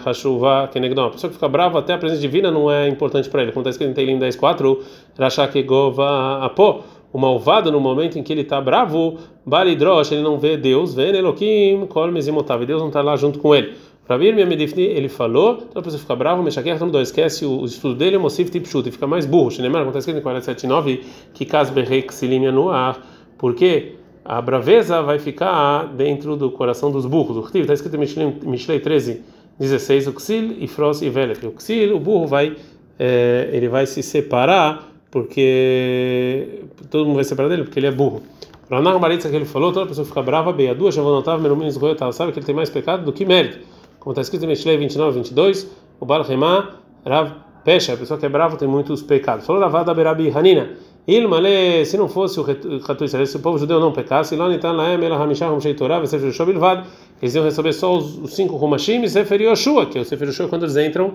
hashuva 0.05 0.69
kenegdom. 0.71 1.05
A 1.05 1.09
pessoa 1.11 1.29
que 1.29 1.35
fica 1.35 1.47
brava 1.47 1.79
até 1.79 1.93
a 1.93 1.97
presença 1.97 2.21
divina 2.21 2.49
não 2.49 2.71
é 2.71 2.87
importante 2.87 3.29
para 3.29 3.41
ele. 3.41 3.51
Como 3.51 3.61
está 3.61 3.71
escrito 3.71 3.91
em 3.91 3.93
Teilim 3.93 4.19
10.4, 4.19 4.77
rashake 5.17 5.63
gova 5.63 6.43
apo. 6.43 6.83
O 7.11 7.17
malvado, 7.17 7.71
no 7.71 7.79
momento 7.79 8.19
em 8.19 8.23
que 8.23 8.31
ele 8.31 8.41
está 8.41 8.61
bravo, 8.61 9.17
balidrosh, 9.43 10.11
ele 10.11 10.21
não 10.21 10.37
vê 10.37 10.55
Deus, 10.55 10.93
vê 10.93 11.09
Elohim, 11.09 11.87
kol 11.87 12.11
mezimotav. 12.11 12.63
Deus 12.65 12.79
não 12.79 12.89
está 12.89 13.01
lá 13.01 13.15
junto 13.15 13.39
com 13.39 13.55
ele. 13.55 13.73
Para 14.09 14.17
vir, 14.17 14.35
ele 14.37 15.07
falou, 15.07 15.59
então 15.69 15.81
a 15.81 15.83
pessoa 15.83 15.99
fica 15.99 16.15
brava, 16.15 16.41
Meshaker, 16.41 16.75
então 16.81 16.99
esquece 16.99 17.45
o, 17.45 17.63
estudo 17.63 17.93
dele, 17.93 18.17
Mosif 18.17 18.49
Tipshut, 18.49 18.89
e 18.89 18.91
fica 18.91 19.05
mais 19.05 19.23
burro. 19.23 19.51
Shinemar, 19.51 19.83
acontece 19.83 20.11
que 20.11 20.17
em 20.17 20.21
47.9, 20.21 21.01
que 21.31 21.45
Kasberrek 21.45 22.11
Silimia 22.11 22.51
no 22.51 22.71
ar, 22.71 22.99
porque 23.39 23.95
a 24.23 24.39
braveza 24.39 25.01
vai 25.01 25.17
ficar 25.17 25.85
dentro 25.95 26.35
do 26.35 26.51
coração 26.51 26.91
dos 26.91 27.07
burros. 27.07 27.37
O 27.37 27.57
está 27.57 27.73
escrito 27.73 27.95
em 27.95 28.47
Mishlei 28.47 28.79
13, 28.79 29.23
16, 29.57 30.07
o 30.07 30.19
Xil 30.19 30.55
e 30.59 30.67
Fros 30.67 31.01
e 31.01 31.09
Velet. 31.09 31.43
O 31.47 31.53
Xil, 31.59 31.95
o 31.95 31.99
burro, 31.99 32.27
vai, 32.27 32.55
é, 32.99 33.49
ele 33.51 33.67
vai 33.67 33.87
se 33.87 34.03
separar, 34.03 34.91
porque 35.09 36.63
todo 36.91 37.05
mundo 37.05 37.15
vai 37.15 37.23
se 37.23 37.29
separar 37.29 37.49
dele, 37.49 37.63
porque 37.63 37.79
ele 37.79 37.87
é 37.87 37.91
burro. 37.91 38.21
Ranar 38.69 38.99
Maritza 38.99 39.29
que 39.29 39.35
ele 39.35 39.45
falou, 39.45 39.73
toda 39.73 39.87
pessoa 39.87 40.05
fica 40.05 40.21
brava, 40.21 40.53
bem, 40.53 40.71
duas 40.75 40.93
já 40.93 41.01
vão 41.01 41.11
notar, 41.11 41.39
menos 41.39 41.79
sabe 42.13 42.31
que 42.31 42.39
ele 42.39 42.45
tem 42.45 42.53
mais 42.53 42.69
pecado 42.69 43.03
do 43.03 43.11
que 43.11 43.25
mérito. 43.25 43.59
Como 43.99 44.11
está 44.11 44.21
escrito 44.21 44.45
em 44.45 44.49
Mishlei 44.49 44.77
29, 44.77 45.17
22, 45.17 45.67
o 45.99 46.05
Bar 46.05 46.21
Remá, 46.21 46.75
Rav 47.03 47.31
Pesha, 47.63 47.93
a 47.93 47.97
pessoa 47.97 48.19
que 48.19 48.25
é 48.25 48.29
brava 48.29 48.57
tem 48.57 48.67
muitos 48.67 49.01
pecados. 49.01 49.45
Falou 49.45 49.61
Ravada 49.61 49.93
Berabi 49.93 50.29
Hanina. 50.29 50.69
Ilmale, 51.15 51.85
se 51.85 51.97
não 51.97 52.07
fosse 52.07 52.39
o 52.39 52.43
Ratu 52.43 53.03
Israel, 53.03 53.25
se 53.25 53.37
o 53.37 53.39
povo 53.39 53.57
judeu 53.57 53.79
não 53.79 53.91
pecasse, 53.91 54.35
lá 54.35 54.47
lá 54.47 54.89
é 54.89 54.97
Mela 54.97 55.15
Hamishah 55.15 55.47
Hamshei 55.47 55.73
Torah, 55.73 55.97
vai 55.97 56.07
ser 56.07 56.31
Shobilvad, 56.31 56.85
eles 57.21 57.35
iam 57.35 57.43
receber 57.43 57.73
só 57.73 57.95
os, 57.95 58.17
os 58.17 58.35
cinco 58.35 58.55
Humashim 58.55 59.01
e 59.01 59.09
Sefer 59.09 59.41
Yoshua, 59.41 59.85
que 59.85 59.97
é 59.97 60.01
o 60.01 60.05
Sefer 60.05 60.27
Yoshua 60.27 60.47
quando 60.47 60.63
eles 60.63 60.77
entram 60.77 61.13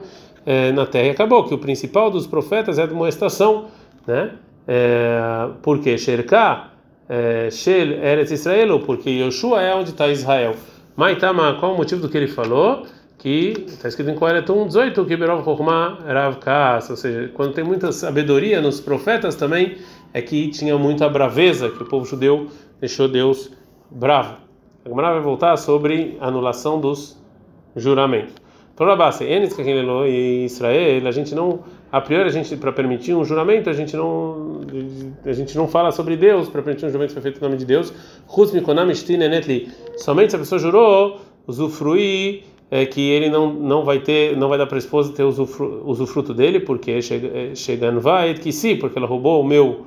na 0.75 0.85
terra 0.87 1.07
e 1.07 1.11
acabou, 1.11 1.45
que 1.45 1.55
o 1.55 1.59
principal 1.59 2.11
dos 2.11 2.27
profetas 2.27 2.79
é 2.79 2.85
uma 2.85 3.09
estação, 3.09 3.67
né? 4.07 4.33
É, 4.67 5.49
porque 5.63 5.97
Sherka, 5.99 6.71
é, 7.09 7.51
Shel 7.51 7.93
Eretz 7.93 8.31
Israel, 8.31 8.81
porque 8.81 9.11
Yoshua 9.11 9.63
é 9.63 9.75
onde 9.75 9.91
está 9.91 10.09
Israel. 10.09 10.55
Maitama, 10.97 11.57
qual 11.59 11.75
o 11.75 11.77
motivo 11.77 12.01
do 12.01 12.09
que 12.09 12.17
ele 12.17 12.29
falou? 12.29 12.87
Que 13.25 13.55
está 13.69 13.89
escrito 13.89 14.11
em 14.11 14.15
Coelet 14.15 14.47
1:18 14.47 15.07
que 15.07 15.17
Berov 15.17 15.43
Chokhmah 15.43 15.99
Rav 16.07 16.37
ou 16.91 16.95
seja, 16.95 17.31
quando 17.33 17.55
tem 17.55 17.65
muita 17.65 17.91
sabedoria 17.91 18.61
nos 18.61 18.83
profetas 18.83 19.35
também 19.35 19.79
é 20.13 20.21
que 20.21 20.49
tinha 20.49 20.77
muita 20.77 21.09
braveza, 21.09 21.71
que 21.71 21.83
o 21.83 21.87
povo 21.87 22.05
judeu 22.05 22.49
deixou 22.79 23.09
Deus 23.09 23.51
bravo. 23.91 24.37
A 24.85 24.91
Gemara 24.91 25.15
vai 25.15 25.23
voltar 25.23 25.57
sobre 25.57 26.19
a 26.21 26.29
anulação 26.29 26.79
dos 26.79 27.19
juramentos. 27.75 28.35
Torabase, 28.77 29.25
Enes 29.25 29.57
e 29.59 30.45
Israel, 30.45 31.09
a 31.09 31.11
gente 31.11 31.35
não, 31.35 31.61
a 31.91 32.03
priori 32.03 32.29
a 32.29 32.33
gente 32.33 32.55
para 32.59 32.73
permitir 32.73 33.15
um 33.15 33.25
juramento, 33.25 33.71
a 33.71 33.73
gente 33.73 33.97
não 33.97 34.61
a 35.25 35.33
gente 35.33 35.57
não 35.57 35.67
fala 35.67 35.93
sobre 35.93 36.15
Deus 36.19 36.51
para 36.51 36.61
permitir 36.61 36.85
um 36.85 36.89
juramento 36.91 37.15
que 37.15 37.15
foi 37.15 37.23
feito 37.23 37.39
em 37.39 37.43
nome 37.43 37.57
de 37.57 37.65
Deus. 37.65 37.91
Somente 39.97 40.29
se 40.29 40.37
a 40.37 40.39
pessoa 40.39 40.59
jurou 40.59 41.21
usufruir 41.47 42.54
é 42.75 42.85
que 42.85 43.09
ele 43.09 43.31
não 43.31 43.53
não 43.53 43.85
vai 43.85 44.01
ter 44.01 44.37
não 44.37 44.49
vai 44.49 44.59
dar 44.59 44.67
para 44.67 44.77
a 44.77 44.81
esposa 44.81 45.13
ter 45.13 45.23
usufruto, 45.23 45.89
usufruto 45.89 46.35
dele 46.35 46.59
porque 46.59 47.01
chegando 47.55 48.01
vai 48.01 48.35
que 48.35 48.51
sim 48.53 48.75
porque 48.77 48.99
ela 48.99 49.07
roubou 49.07 49.41
o 49.41 49.45
meu 49.45 49.87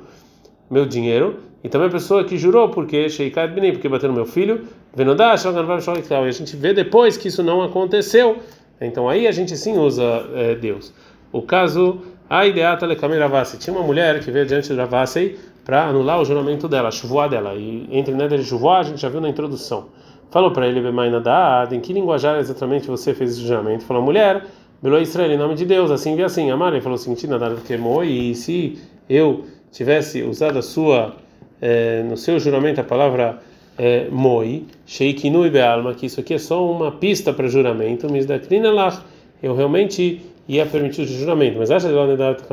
meu 0.69 0.85
dinheiro. 0.85 1.35
E 1.61 1.67
também 1.67 1.89
a 1.89 1.91
pessoa 1.91 2.23
que 2.23 2.37
jurou 2.37 2.69
porque 2.69 3.09
Sheikat 3.09 3.53
Bini 3.53 3.73
porque 3.73 3.89
bateu 3.89 4.07
no 4.07 4.15
meu 4.15 4.25
filho. 4.25 4.61
Venodá 4.95 5.35
e 5.35 6.13
a 6.13 6.31
gente 6.31 6.55
vê 6.55 6.73
depois 6.73 7.17
que 7.17 7.27
isso 7.27 7.43
não 7.43 7.61
aconteceu. 7.61 8.37
Então 8.79 9.09
aí 9.09 9.27
a 9.27 9.33
gente 9.33 9.57
sim 9.57 9.77
usa 9.77 10.25
é, 10.33 10.55
Deus. 10.55 10.93
O 11.33 11.41
caso 11.41 11.99
a 12.29 12.47
ideata 12.47 12.85
lekami 12.85 13.17
Ravasi 13.17 13.57
tinha 13.57 13.75
uma 13.75 13.85
mulher 13.85 14.23
que 14.23 14.31
veio 14.31 14.45
diante 14.45 14.69
de 14.69 14.75
Ravasi 14.75 15.37
para 15.65 15.87
anular 15.87 16.21
o 16.21 16.25
juramento 16.25 16.69
dela, 16.69 16.89
chuvoar 16.89 17.27
dela. 17.27 17.53
E 17.55 17.85
entre 17.91 18.13
Neder 18.13 18.39
e 18.39 18.45
chuvoar 18.45 18.79
a 18.79 18.83
gente 18.83 19.01
já 19.01 19.09
viu 19.09 19.19
na 19.19 19.27
introdução 19.27 19.89
falou 20.29 20.51
para 20.51 20.67
ele 20.67 20.81
Bemainadad 20.81 21.73
em 21.73 21.79
que 21.79 21.93
linguajar 21.93 22.39
exatamente 22.39 22.87
você 22.87 23.13
fez 23.13 23.31
esse 23.31 23.47
juramento 23.47 23.85
falou 23.85 24.03
mulher 24.03 24.43
Belo 24.79 25.01
Israel, 25.01 25.31
em 25.31 25.37
nome 25.37 25.55
de 25.55 25.65
Deus, 25.65 25.89
assim 25.89 26.15
vi 26.15 26.23
assim. 26.23 26.51
Amar, 26.51 26.71
ele 26.71 26.81
falou 26.81 26.97
assim: 26.97 27.15
Nadar 27.27 27.55
queimou, 27.65 28.03
e 28.03 28.35
se 28.35 28.77
eu 29.09 29.43
tivesse 29.71 30.21
usado 30.21 30.59
a 30.59 30.61
sua, 30.61 31.15
eh, 31.59 32.03
no 32.07 32.15
seu 32.15 32.39
juramento 32.39 32.79
a 32.79 32.83
palavra 32.83 33.39
eh, 33.75 34.07
moi, 34.11 34.65
sheikinu 34.85 35.47
e 35.47 35.49
bealma, 35.49 35.95
que 35.95 36.05
isso 36.05 36.19
aqui 36.19 36.35
é 36.35 36.37
só 36.37 36.63
uma 36.63 36.91
pista 36.91 37.33
para 37.33 37.47
juramento, 37.47 38.07
misdakrinalach, 38.11 38.99
eu 39.41 39.55
realmente 39.55 40.21
ia 40.47 40.63
permitir 40.67 41.01
o 41.01 41.07
juramento. 41.07 41.57
Mas 41.57 41.71
acha 41.71 41.89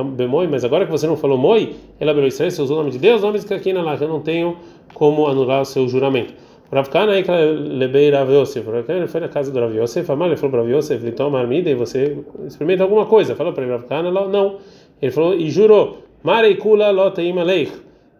bemoi, 0.02 0.46
mas 0.46 0.64
agora 0.64 0.86
que 0.86 0.90
você 0.90 1.06
não 1.06 1.18
falou 1.18 1.36
moi, 1.36 1.76
ela 2.00 2.14
belo 2.14 2.26
Israel, 2.26 2.50
você 2.50 2.62
usou 2.62 2.76
o 2.76 2.80
nome 2.80 2.90
de 2.90 2.98
Deus, 2.98 3.20
kakrinalach, 3.44 4.00
eu 4.00 4.08
não 4.08 4.20
tenho 4.20 4.56
como 4.94 5.26
anular 5.26 5.60
o 5.60 5.66
seu 5.66 5.86
juramento. 5.88 6.32
Rav 6.74 6.90
Kana 6.90 7.12
lebei 7.12 8.10
Rav 8.10 8.32
Yosef. 8.32 8.68
Rav 8.68 8.84
Kana 8.84 9.06
foi 9.06 9.20
na 9.20 9.28
casa 9.28 9.52
do 9.52 9.60
Rav 9.60 9.72
Yosef. 9.72 10.10
Amar 10.10 10.26
ele 10.26 10.36
falou 10.36 10.50
para 10.50 10.62
Rav 10.62 10.72
Yosef, 10.72 11.04
ele 11.04 11.12
toma 11.12 11.44
e 11.44 11.74
você 11.74 12.18
experimenta 12.44 12.82
alguma 12.82 13.06
coisa. 13.06 13.36
Falou 13.36 13.52
para 13.52 13.62
ele, 13.62 13.72
Rav 13.72 13.84
Kana, 13.84 14.10
não. 14.10 14.56
Ele 15.00 15.12
falou 15.12 15.34
e 15.34 15.48
jurou. 15.50 15.98
Mareikula 16.24 16.90
loteim 16.90 17.38
aleich. 17.38 17.72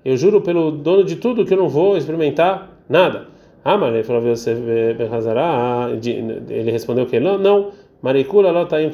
Eu 0.05 0.17
juro 0.17 0.41
pelo 0.41 0.71
dono 0.71 1.03
de 1.03 1.17
tudo 1.17 1.45
que 1.45 1.53
eu 1.53 1.59
não 1.59 1.69
vou 1.69 1.97
experimentar 1.97 2.71
nada. 2.89 3.27
Mas 3.65 3.95
ele 3.95 4.05
falou, 4.05 4.23
você 4.23 4.51
ele 4.51 6.71
respondeu 6.71 7.07
que 7.07 7.19
não, 7.19 7.39
não. 7.39 7.71
Mareikula 8.03 8.53
loteim 8.53 8.91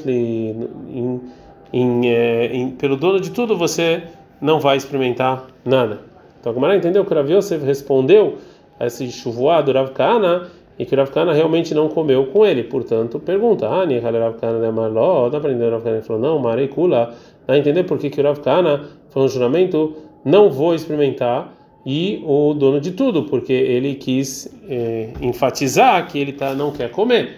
pelo 2.79 2.97
dono 2.97 3.21
de 3.21 3.31
tudo 3.31 3.59
você 3.59 4.05
não 4.41 4.59
vai 4.59 4.79
experimentar 4.79 5.49
nada. 5.67 5.99
Então, 6.41 6.55
como 6.55 6.73
entendeu 6.73 7.05
que 7.05 7.13
o 7.13 7.17
Rav 7.17 7.31
Yosef 7.31 7.63
respondeu 7.63 8.39
esse 8.87 9.11
chuvoado 9.11 9.73
do 9.73 9.79
Rav 9.79 9.91
Kana 9.93 10.49
e 10.79 10.87
que 10.87 10.97
Rav 10.97 11.11
Kana 11.11 11.33
realmente 11.33 11.75
não 11.75 11.89
comeu 11.89 12.27
com 12.27 12.47
ele. 12.47 12.65
Portanto, 12.65 13.21
pergunta: 13.21 13.67
Ah, 13.69 13.85
Rav 13.85 14.39
Kana 14.41 14.59
de 14.59 14.73
Marló, 14.73 15.29
dá 15.29 15.39
para 15.39 15.51
entender 15.51 15.71
Rav 15.71 15.83
Kana? 15.83 15.97
Ele 15.97 16.05
falou: 16.05 16.23
Não, 16.23 16.39
Mareikula. 16.39 17.15
Dá 17.47 17.55
a 17.55 17.59
entender 17.59 17.85
por 17.85 17.99
que, 17.99 18.09
que 18.09 18.21
o 18.21 18.25
Rav 18.25 18.41
Kana 18.41 18.89
foi 19.11 19.23
um 19.23 19.29
juramento, 19.29 19.95
não 20.25 20.51
vou 20.51 20.75
experimentar, 20.75 21.55
e 21.85 22.23
o 22.25 22.55
dono 22.55 22.81
de 22.81 22.93
tudo, 22.93 23.25
porque 23.25 23.53
ele 23.53 23.95
quis 23.95 24.49
eh, 24.69 25.11
enfatizar 25.21 26.07
que 26.09 26.19
ele 26.19 26.33
tá, 26.33 26.55
não 26.55 26.71
quer 26.71 26.91
comer, 26.91 27.37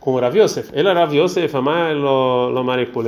com 0.00 0.14
o 0.14 0.18
Rav 0.18 0.36
Yosef. 0.36 0.70
Ele 0.72 0.88
era 0.88 1.00
Rav 1.00 1.14
Yosef, 1.14 1.54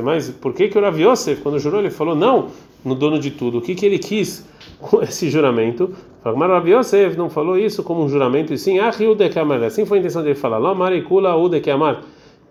mas 0.04 0.30
por 0.30 0.52
que, 0.52 0.68
que 0.68 0.78
o 0.78 0.80
Rav 0.80 1.00
Yosef, 1.00 1.40
quando 1.40 1.58
jurou, 1.58 1.80
ele 1.80 1.90
falou 1.90 2.14
não 2.14 2.48
no 2.84 2.94
dono 2.94 3.18
de 3.18 3.30
tudo? 3.30 3.58
O 3.58 3.62
que, 3.62 3.74
que 3.74 3.86
ele 3.86 3.98
quis 3.98 4.46
esse 5.02 5.30
juramento? 5.30 5.92
Rav 6.24 6.68
Yosef 6.68 7.16
não 7.16 7.28
falou 7.28 7.58
isso 7.58 7.82
como 7.82 8.02
um 8.04 8.08
juramento, 8.08 8.52
e 8.52 8.58
sim, 8.58 8.78
assim 8.78 9.84
foi 9.86 9.98
a 9.98 10.00
intenção 10.00 10.22
dele 10.22 10.34
falar, 10.34 10.60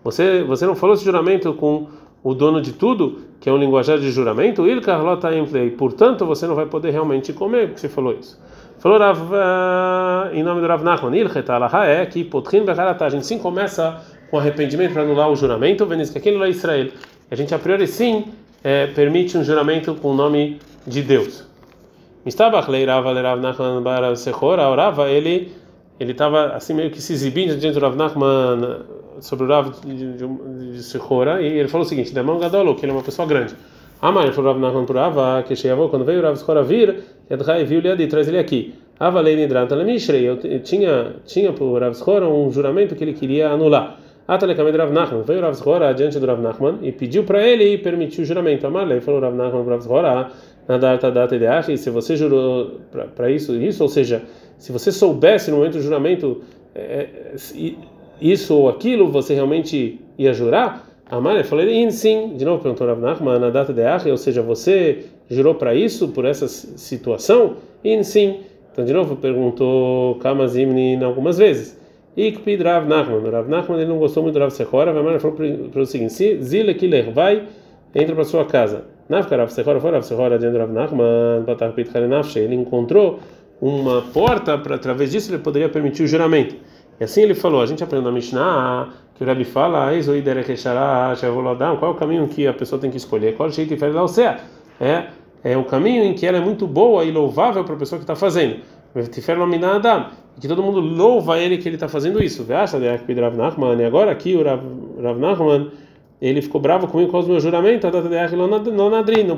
você, 0.03 0.43
você 0.43 0.65
não 0.65 0.75
falou 0.75 0.95
esse 0.95 1.05
juramento 1.05 1.53
com 1.53 1.87
o 2.23 2.33
dono 2.33 2.61
de 2.61 2.73
tudo, 2.73 3.19
que 3.39 3.49
é 3.49 3.53
um 3.53 3.57
linguajar 3.57 3.97
de 3.99 4.11
juramento, 4.11 4.67
il. 4.67 4.81
Portanto, 5.77 6.25
você 6.25 6.47
não 6.47 6.55
vai 6.55 6.65
poder 6.65 6.91
realmente 6.91 7.33
comer, 7.33 7.67
porque 7.67 7.81
você 7.81 7.89
falou 7.89 8.13
isso. 8.19 8.39
Falou 8.79 8.97
uh, 8.99 10.33
em 10.33 10.41
nome 10.41 10.59
do 10.59 10.67
Rav 10.67 10.83
Nachman, 10.83 11.15
il 11.15 11.27
é 11.85 12.05
que 12.07 12.23
potrin. 12.23 12.63
A 12.67 13.09
gente 13.09 13.25
sim 13.27 13.37
começa 13.37 14.01
com 14.31 14.39
arrependimento 14.39 14.93
para 14.93 15.03
anular 15.03 15.29
o 15.29 15.35
juramento, 15.35 15.85
vendo 15.85 16.11
que 16.11 16.17
aquele 16.17 16.37
lá 16.37 16.47
é 16.47 16.49
Israel. 16.49 16.87
A 17.29 17.35
gente 17.35 17.53
a 17.53 17.59
priori 17.59 17.85
sim 17.85 18.25
é, 18.63 18.87
permite 18.87 19.37
um 19.37 19.43
juramento 19.43 19.93
com 19.95 20.09
o 20.09 20.15
nome 20.15 20.59
de 20.87 21.01
Deus. 21.03 21.50
Mistabach 22.25 22.69
leirava 22.69 23.13
Rav 23.13 23.41
Nachman 23.41 23.81
bara 23.81 24.15
sechora, 24.15 24.67
orava 24.67 25.09
ele 25.09 25.51
ele 26.01 26.13
estava 26.13 26.53
assim 26.53 26.73
meio 26.73 26.89
que 26.89 26.99
se 26.99 27.13
exibindo 27.13 27.55
diante 27.57 27.75
do 27.75 27.79
Rav 27.79 27.95
Nachman 27.95 28.85
sobre 29.19 29.45
o 29.45 29.47
Rav 29.47 29.71
de, 29.85 30.13
de, 30.13 30.71
de 30.71 30.81
Sechora, 30.81 31.39
e 31.41 31.45
ele 31.45 31.67
falou 31.67 31.85
o 31.85 31.87
seguinte: 31.87 32.11
Demão 32.11 32.39
Gadolo, 32.39 32.75
que 32.75 32.85
ele 32.85 32.91
é 32.91 32.95
uma 32.95 33.03
pessoa 33.03 33.27
grande. 33.27 33.55
Amar, 34.01 34.23
ele 34.23 34.33
falou 34.33 34.51
Rav 34.51 34.59
Nachman 34.59 34.85
por 34.85 34.97
Ava, 34.97 35.43
que 35.43 35.55
chegou 35.55 35.89
quando 35.89 36.03
veio 36.03 36.19
o 36.19 36.23
Rav 36.23 36.35
Sechora 36.35 36.63
vir, 36.63 37.03
Yadchai 37.29 37.63
viu-lhe 37.65 37.87
ali, 37.87 38.07
traz 38.07 38.27
ele 38.27 38.39
aqui. 38.39 38.73
Ava 38.99 39.21
Leini 39.21 39.45
Dranta 39.45 39.75
Lemishrei, 39.75 40.27
eu 40.27 40.37
tinha, 40.61 41.17
tinha 41.25 41.51
o 41.51 41.77
Rav 41.77 41.93
Sechora 41.93 42.27
um 42.27 42.51
juramento 42.51 42.95
que 42.95 43.03
ele 43.03 43.13
queria 43.13 43.49
anular. 43.49 43.99
Atalekamed 44.27 44.77
Rav 44.77 44.91
Nachman, 44.91 45.23
veio 45.23 45.41
Rav 45.41 45.53
Sechora 45.55 45.93
diante 45.93 46.19
do 46.19 46.25
Rav 46.25 46.41
Nachman 46.41 46.79
e 46.81 46.91
pediu 46.91 47.23
para 47.23 47.45
ele 47.45 47.77
permitir 47.77 48.21
o 48.21 48.25
juramento. 48.25 48.65
Amar, 48.65 48.89
ele 48.89 49.01
falou 49.01 49.19
Rav 49.19 49.35
Nachman 49.35 49.63
para 49.63 49.73
Rav 49.73 49.81
Sechora, 49.81 50.31
na 50.67 50.77
data 50.77 51.11
data 51.11 51.37
de 51.37 51.77
se 51.77 51.89
você 51.89 52.15
jurou 52.15 52.79
para 53.15 53.29
isso, 53.29 53.55
isso, 53.55 53.83
ou 53.83 53.89
seja, 53.89 54.21
se 54.57 54.71
você 54.71 54.91
soubesse 54.91 55.49
no 55.51 55.57
momento 55.57 55.73
do 55.73 55.81
juramento 55.81 56.41
é, 56.75 57.33
isso 58.21 58.55
ou 58.55 58.69
aquilo, 58.69 59.11
você 59.11 59.33
realmente 59.33 59.99
ia 60.17 60.33
jurar? 60.33 60.87
Amar, 61.09 61.43
falou 61.43 61.65
ele, 61.65 61.91
sim, 61.91 62.35
de 62.37 62.45
novo 62.45 62.61
perguntou 62.61 62.87
Rav 62.87 63.01
Nachman, 63.01 63.39
na 63.39 63.49
data 63.49 63.73
de 63.73 63.83
Achi, 63.83 64.09
ou 64.09 64.17
seja, 64.17 64.41
você 64.41 65.05
jurou 65.29 65.55
para 65.55 65.75
isso, 65.75 66.09
por 66.09 66.23
essa 66.23 66.47
situação? 66.47 67.57
In 67.83 68.03
sim. 68.03 68.41
Então, 68.71 68.85
de 68.85 68.93
novo 68.93 69.17
perguntou 69.17 70.15
Kamazimni 70.15 71.03
algumas 71.03 71.37
vezes. 71.37 71.80
Ikpid 72.15 72.61
Rav 72.61 72.87
Nachman. 72.87 73.29
Rav 73.29 73.47
Nachman 73.47 73.79
ele 73.79 73.89
não 73.89 73.97
gostou 73.97 74.23
muito 74.23 74.35
do 74.35 74.39
Rav 74.39 74.51
Sechora, 74.51 74.91
Rav 74.91 75.19
falou 75.19 75.37
para 75.71 75.81
o 75.81 75.85
seguinte: 75.85 76.41
Zile 76.41 76.73
Kiler, 76.75 77.11
vai, 77.11 77.47
entra 77.95 78.15
para 78.15 78.23
sua 78.23 78.45
casa. 78.45 78.85
Nafka 79.07 79.35
Rav 79.35 79.49
Sechora 79.51 79.79
foi 79.79 79.91
Rav 79.91 80.03
Sechora 80.03 80.37
diante 80.37 80.57
Rav 80.57 80.71
Nachman, 80.71 81.45
ele 82.35 82.55
encontrou 82.55 83.19
uma 83.61 84.01
porta 84.13 84.57
para 84.57 84.75
através 84.75 85.11
disso 85.11 85.31
ele 85.31 85.41
poderia 85.41 85.69
permitir 85.69 86.03
o 86.03 86.07
juramento. 86.07 86.55
E 86.99 87.03
assim 87.03 87.21
ele 87.21 87.33
falou, 87.33 87.61
a 87.61 87.65
gente 87.65 87.83
aprendeu 87.83 88.11
na 88.11 88.15
Mishnah 88.15 88.89
que 89.15 89.23
o 89.23 89.27
Rabi 89.27 89.43
fala, 89.43 89.91
qual 91.79 91.91
é 91.91 91.95
o 91.95 91.95
caminho 91.95 92.27
que 92.27 92.47
a 92.47 92.53
pessoa 92.53 92.79
tem 92.79 92.89
que 92.89 92.97
escolher? 92.97 93.35
Qual 93.35 93.49
é 93.49 93.51
o 93.51 93.53
jeito 93.53 93.69
de 93.69 93.79
fazer? 93.79 94.39
É, 94.79 95.05
é 95.43 95.57
o 95.57 95.63
caminho 95.63 96.03
em 96.03 96.13
que 96.13 96.25
ela 96.25 96.37
é 96.37 96.41
muito 96.41 96.67
boa 96.67 97.03
e 97.03 97.11
louvável 97.11 97.63
para 97.63 97.75
a 97.75 97.77
pessoa 97.77 97.99
que 97.99 98.03
está 98.03 98.15
fazendo. 98.15 98.57
Que 100.39 100.47
todo 100.47 100.63
mundo 100.63 100.79
louva 100.79 101.37
ele 101.37 101.57
que 101.57 101.67
ele 101.67 101.75
está 101.75 101.87
fazendo 101.87 102.23
isso. 102.23 102.45
E 102.47 102.53
agora 103.85 104.11
aqui 104.11 104.35
o 104.35 104.43
Rav 104.43 104.63
Nachman 105.19 105.71
ele 106.21 106.41
ficou 106.41 106.61
bravo 106.61 106.87
comigo 106.87 107.07
por 107.09 107.13
causa 107.13 107.27
do 107.27 107.31
meu 107.31 107.41
juramento, 107.41 107.87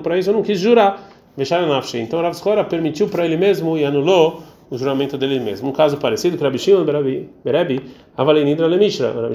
para 0.04 0.18
isso 0.18 0.30
eu 0.30 0.34
não 0.34 0.44
quis 0.44 0.60
jurar. 0.60 1.10
Então 1.36 2.22
Rav 2.22 2.36
Skora 2.36 2.64
permitiu 2.64 3.08
para 3.08 3.26
ele 3.26 3.38
mesmo 3.38 3.78
e 3.78 3.84
anulou 3.84 4.44
o 4.70 4.78
juramento 4.78 5.18
dele 5.18 5.40
mesmo. 5.40 5.70
Um 5.70 5.72
caso 5.72 5.98
parecido 5.98 6.38
que 6.38 6.44
Rabi 6.44 6.58
Lemishra, 8.68 9.32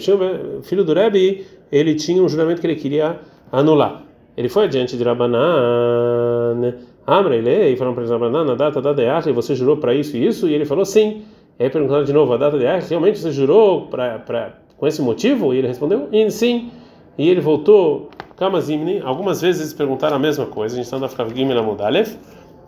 filho 0.63 0.85
do 0.85 0.95
Rebi, 0.95 1.47
ele 1.73 1.95
tinha 1.95 2.23
um 2.23 2.29
juramento 2.29 2.61
que 2.61 2.67
ele 2.67 2.77
queria 2.77 3.19
anular. 3.51 4.05
Ele 4.37 4.49
foi 4.49 4.65
adiante 4.65 4.97
de 4.97 5.03
Rabanan, 5.03 6.75
Amra, 7.07 7.35
ele 7.37 7.77
falou 7.77 7.95
para 7.95 8.05
Rabanan, 8.07 8.45
na 8.45 8.55
data 8.55 8.81
da 8.81 8.93
Deach, 8.93 9.33
você 9.33 9.55
jurou 9.55 9.79
para 9.79 9.95
isso 9.95 10.17
e 10.17 10.27
isso? 10.27 10.47
E 10.47 10.55
ele 10.55 10.65
falou 10.65 10.85
sim. 10.85 11.23
E 11.59 11.65
aí 11.65 11.71
perguntaram 11.71 12.05
de 12.05 12.13
novo 12.13 12.33
a 12.33 12.37
data 12.37 12.59
de 12.59 12.67
ah, 12.67 12.79
realmente 12.79 13.19
você 13.19 13.33
jurou 13.33 13.87
pra, 13.87 14.19
pra, 14.21 14.53
com 14.77 14.87
esse 14.87 15.03
motivo? 15.03 15.53
E 15.53 15.59
ele 15.59 15.67
respondeu, 15.67 16.09
sim. 16.31 16.71
E 17.17 17.29
ele 17.29 17.41
voltou, 17.41 18.11
Kamazimni, 18.37 19.01
algumas 19.05 19.41
vezes 19.41 19.75
perguntaram 19.75 20.17
a 20.17 20.19
mesma 20.19 20.47
coisa, 20.47 20.75
a 20.75 20.77
gente 20.77 20.85
está 20.85 20.99
na 20.99 21.09
Fkavgim 21.09 21.47
na 21.47 21.63
Mudalef, 21.63 22.17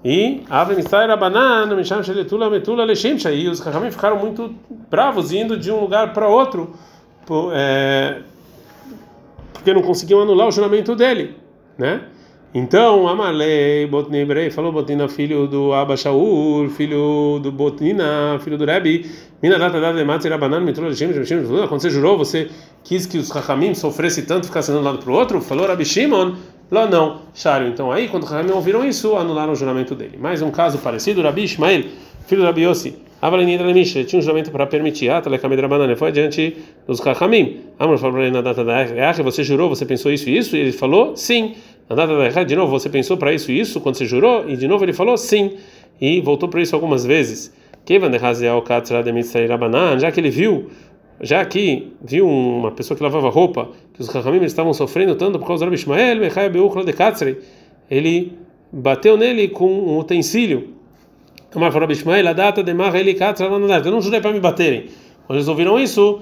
e 0.05 0.43
e 3.31 3.49
os 3.49 3.61
Kahamim 3.61 3.93
ficaram 3.93 4.19
muito 4.19 4.53
bravos 4.91 5.33
indo 5.33 5.57
de 5.57 5.71
um 5.71 5.79
lugar 5.79 6.13
para 6.13 6.27
outro, 6.27 6.75
é, 7.53 8.23
porque 9.53 9.73
não 9.73 9.83
conseguiam 9.83 10.23
anular 10.23 10.49
o 10.49 10.51
juramento 10.51 10.97
dele, 10.97 11.37
né? 11.79 12.03
Então, 12.53 13.07
Amalei, 13.07 13.87
Botnibrei, 13.87 14.51
falou 14.51 14.73
Botina, 14.73 15.09
filho 15.09 15.47
do 15.47 15.73
Abba 15.73 15.97
Shaul, 15.97 16.69
filho 16.69 17.39
do 17.41 17.53
Botnina, 17.53 18.41
filho 18.43 18.59
do 18.59 18.65
Rebbe, 18.65 19.09
Mina 19.41 19.57
data 19.57 19.81
data 19.81 19.97
de 19.97 20.05
Matzir 20.05 20.33
Abanan, 20.33 20.61
Mitrul 20.61 20.89
Hashem, 20.89 21.13
quando 21.69 21.81
você 21.81 21.89
jurou, 21.89 22.19
você 22.19 22.51
quis 22.83 23.07
que 23.07 23.19
os 23.19 23.29
Chachamim 23.29 23.73
sofressem 23.73 24.25
tanto 24.25 24.49
ficassem 24.49 24.75
de 24.75 24.81
um 24.81 24.85
lado 24.85 24.99
para 24.99 25.11
o 25.11 25.15
outro? 25.15 25.41
Falou 25.41 25.67
Rabi 25.67 25.85
Shimon, 25.85 26.35
lá 26.71 26.87
não, 26.87 27.21
Shario. 27.33 27.69
Então, 27.69 27.93
aí, 27.93 28.09
quando 28.09 28.25
os 28.25 28.29
Chachamim 28.29 28.51
ouviram 28.51 28.85
isso, 28.85 29.17
anularam 29.17 29.53
o 29.53 29.57
juramento 29.57 29.95
dele. 29.95 30.19
Mais 30.21 30.43
um 30.43 30.51
caso 30.51 30.79
parecido, 30.79 31.23
Rabi 31.23 31.45
Ishmael, 31.45 31.85
filho 32.27 32.43
do 32.43 32.47
Rabi 32.47 32.65
Yossi, 32.65 32.97
Avalenidra 33.23 33.73
Misha, 33.73 34.03
tinha 34.03 34.19
um 34.19 34.23
juramento 34.23 34.51
para 34.51 34.67
permitir, 34.67 35.09
ah, 35.09 35.21
Telekamedra 35.23 35.69
Banana, 35.69 35.95
foi 35.95 36.09
adiante 36.09 36.57
dos 36.87 36.99
Chachamim. 36.99 37.61
Amor 37.79 37.97
falou 37.97 38.15
para 38.15 38.25
ele 38.25 38.33
na 38.33 38.43
data 38.43 38.65
da 38.65 38.85
você 39.23 39.45
jurou, 39.45 39.69
você 39.69 39.87
pensou 39.87 40.13
isso 40.13 40.29
e 40.29 40.37
isso? 40.37 40.57
E 40.57 40.61
ele 40.61 40.73
falou, 40.73 41.17
sim. 41.17 41.55
De 42.47 42.55
novo, 42.55 42.71
você 42.71 42.89
pensou 42.89 43.17
para 43.17 43.33
isso 43.33 43.51
e 43.51 43.59
isso 43.59 43.81
quando 43.81 43.97
você 43.97 44.05
jurou? 44.05 44.49
E 44.49 44.57
de 44.57 44.69
novo 44.69 44.85
ele 44.85 44.93
falou 44.93 45.17
sim. 45.17 45.57
E 46.01 46.21
voltou 46.21 46.49
para 46.49 46.63
isso 46.63 46.77
algumas 46.77 47.05
vezes. 47.05 47.53
Já 49.99 50.13
que 50.13 50.21
ele 50.21 50.31
viu, 50.31 50.71
já 51.21 51.45
que 51.45 51.93
viu 52.01 52.29
uma 52.29 52.71
pessoa 52.71 52.97
que 52.97 53.03
lavava 53.03 53.29
roupa, 53.29 53.71
que 53.93 54.01
os 54.01 54.09
Rahamim 54.09 54.45
estavam 54.45 54.73
sofrendo 54.73 55.17
tanto 55.17 55.41
por 55.41 55.49
causa 55.49 55.67
do 55.67 55.75
Ishmael, 55.75 56.19
ele 57.91 58.33
bateu 58.73 59.17
nele 59.17 59.49
com 59.49 59.67
um 59.67 59.99
utensílio. 59.99 60.75
Falou 61.51 61.91
Ishmael, 61.91 62.29
a 62.29 62.33
data 62.33 62.63
de 62.63 62.73
Maheli 62.73 63.17
Eu 63.85 63.91
não 63.91 64.01
jurei 64.01 64.21
para 64.21 64.33
me 64.33 64.39
baterem. 64.39 64.87
Quando 65.27 65.39
eles 65.39 65.49
ouviram 65.49 65.77
isso, 65.77 66.21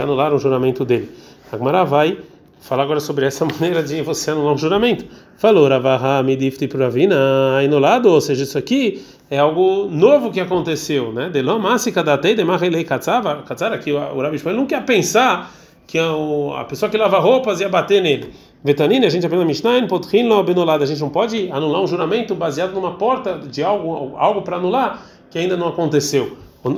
anularam 0.00 0.36
o 0.36 0.38
juramento 0.38 0.82
dele. 0.84 1.10
Agmará 1.52 1.84
vai 1.84 2.16
falar 2.60 2.84
agora 2.84 3.00
sobre 3.00 3.26
essa 3.26 3.44
maneira 3.46 3.82
de 3.82 4.02
você 4.02 4.30
anular 4.30 4.54
um 4.54 4.58
juramento. 4.58 5.06
Falou, 5.36 5.68
Ravaha 5.68 6.22
Midifti 6.22 6.68
Puravina, 6.68 7.16
anulado, 7.58 8.06
ou 8.06 8.20
seja, 8.20 8.44
isso 8.44 8.58
aqui 8.58 9.02
é 9.30 9.38
algo 9.38 9.88
novo 9.90 10.30
que 10.30 10.40
aconteceu, 10.40 11.12
né? 11.12 11.28
De 11.30 11.40
Lomásica 11.42 12.02
da 12.02 12.18
Tei, 12.18 12.34
de 12.34 12.44
Marilei 12.44 12.84
Katsava, 12.84 13.42
Katsara, 13.42 13.78
que 13.78 13.92
o 13.92 14.20
Rabi 14.20 14.40
não 14.52 14.66
quer 14.66 14.84
pensar 14.84 15.52
que 15.86 15.98
a 15.98 16.64
pessoa 16.64 16.88
que 16.88 16.96
lava 16.96 17.18
roupas 17.18 17.60
ia 17.60 17.68
bater 17.68 18.00
nele. 18.00 18.32
Vetanine, 18.62 19.06
a 19.06 19.08
gente 19.08 19.24
aprende 19.24 19.42
na 19.42 19.48
Mishnah, 19.48 19.86
Potrin 19.88 20.28
Lo 20.28 20.42
Benolada, 20.44 20.84
a 20.84 20.86
gente 20.86 21.00
não 21.00 21.08
pode 21.08 21.50
anular 21.50 21.82
um 21.82 21.86
juramento 21.86 22.34
baseado 22.34 22.74
numa 22.74 22.92
porta 22.92 23.38
de 23.38 23.62
algo, 23.62 24.14
algo 24.16 24.42
para 24.42 24.56
anular 24.56 25.02
que 25.30 25.38
ainda 25.38 25.56
não 25.56 25.68
aconteceu. 25.68 26.36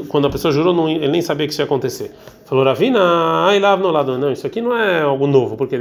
Quando 0.08 0.28
a 0.28 0.30
pessoa 0.30 0.52
jurou, 0.52 0.72
não, 0.72 0.88
ele 0.88 1.08
nem 1.08 1.20
sabia 1.20 1.46
que 1.46 1.52
isso 1.52 1.60
ia 1.60 1.64
acontecer. 1.64 2.12
Falou, 2.44 2.64
Ravina, 2.64 3.00
ai 3.46 3.58
lá 3.58 3.76
no 3.76 3.90
lado. 3.90 4.16
Não, 4.16 4.30
isso 4.30 4.46
aqui 4.46 4.60
não 4.60 4.76
é 4.76 5.02
algo 5.02 5.26
novo, 5.26 5.56
porque 5.56 5.74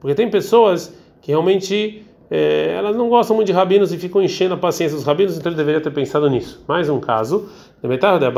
porque 0.00 0.14
tem 0.14 0.30
pessoas 0.30 0.94
que 1.20 1.30
realmente 1.30 2.02
é, 2.30 2.74
elas 2.76 2.96
não 2.96 3.08
gostam 3.08 3.36
muito 3.36 3.48
de 3.48 3.52
rabinos 3.52 3.92
e 3.92 3.98
ficam 3.98 4.22
enchendo 4.22 4.54
a 4.54 4.56
paciência 4.56 4.96
dos 4.96 5.04
rabinos, 5.04 5.36
então 5.36 5.50
ele 5.50 5.56
deveria 5.56 5.80
ter 5.80 5.90
pensado 5.90 6.28
nisso. 6.28 6.62
Mais 6.68 6.88
um 6.88 7.00
caso, 7.00 7.48
metade 7.82 8.20
da 8.20 8.30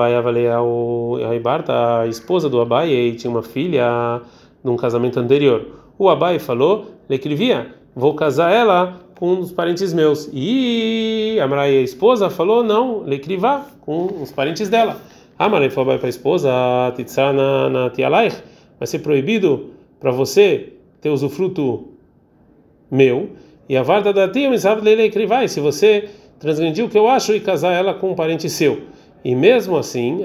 a 2.02 2.06
esposa 2.06 2.48
do 2.48 2.60
Abai, 2.60 2.90
e 2.90 3.14
tinha 3.14 3.30
uma 3.30 3.42
filha 3.42 4.20
de 4.62 4.70
um 4.70 4.76
casamento 4.76 5.18
anterior. 5.18 5.66
O 5.98 6.08
Abai 6.08 6.38
falou, 6.38 6.86
ele 7.08 7.16
escrevia, 7.16 7.74
vou 7.94 8.14
casar 8.14 8.52
ela 8.52 8.98
com 9.20 9.34
um 9.34 9.40
dos 9.40 9.52
parentes 9.52 9.92
meus. 9.92 10.30
E 10.32 11.38
a 11.40 11.46
Maria, 11.46 11.78
a 11.78 11.82
esposa, 11.82 12.30
falou: 12.30 12.64
não, 12.64 13.02
lecrivá, 13.02 13.66
com 13.82 14.06
os 14.22 14.32
parentes 14.32 14.70
dela. 14.70 14.98
A 15.38 15.46
Maria 15.46 15.70
falou 15.70 15.96
para 15.98 16.08
a 16.08 16.10
esposa: 16.10 16.50
titzana 16.96 17.68
na 17.68 17.90
tialaich, 17.90 18.36
vai 18.78 18.86
ser 18.86 19.00
proibido 19.00 19.72
para 20.00 20.10
você 20.10 20.72
ter 21.02 21.10
usufruto 21.10 21.90
meu. 22.90 23.28
E 23.68 23.76
a 23.76 23.82
varda 23.82 24.12
da 24.12 24.26
tia 24.26 24.50
lecrivá, 24.96 25.46
se 25.46 25.60
você 25.60 26.08
transgredir 26.40 26.84
o 26.84 26.88
que 26.88 26.98
eu 26.98 27.06
acho 27.06 27.34
e 27.34 27.40
casar 27.40 27.72
ela 27.72 27.92
com 27.92 28.10
um 28.10 28.14
parente 28.14 28.48
seu. 28.48 28.80
E 29.22 29.34
mesmo 29.34 29.76
assim, 29.76 30.24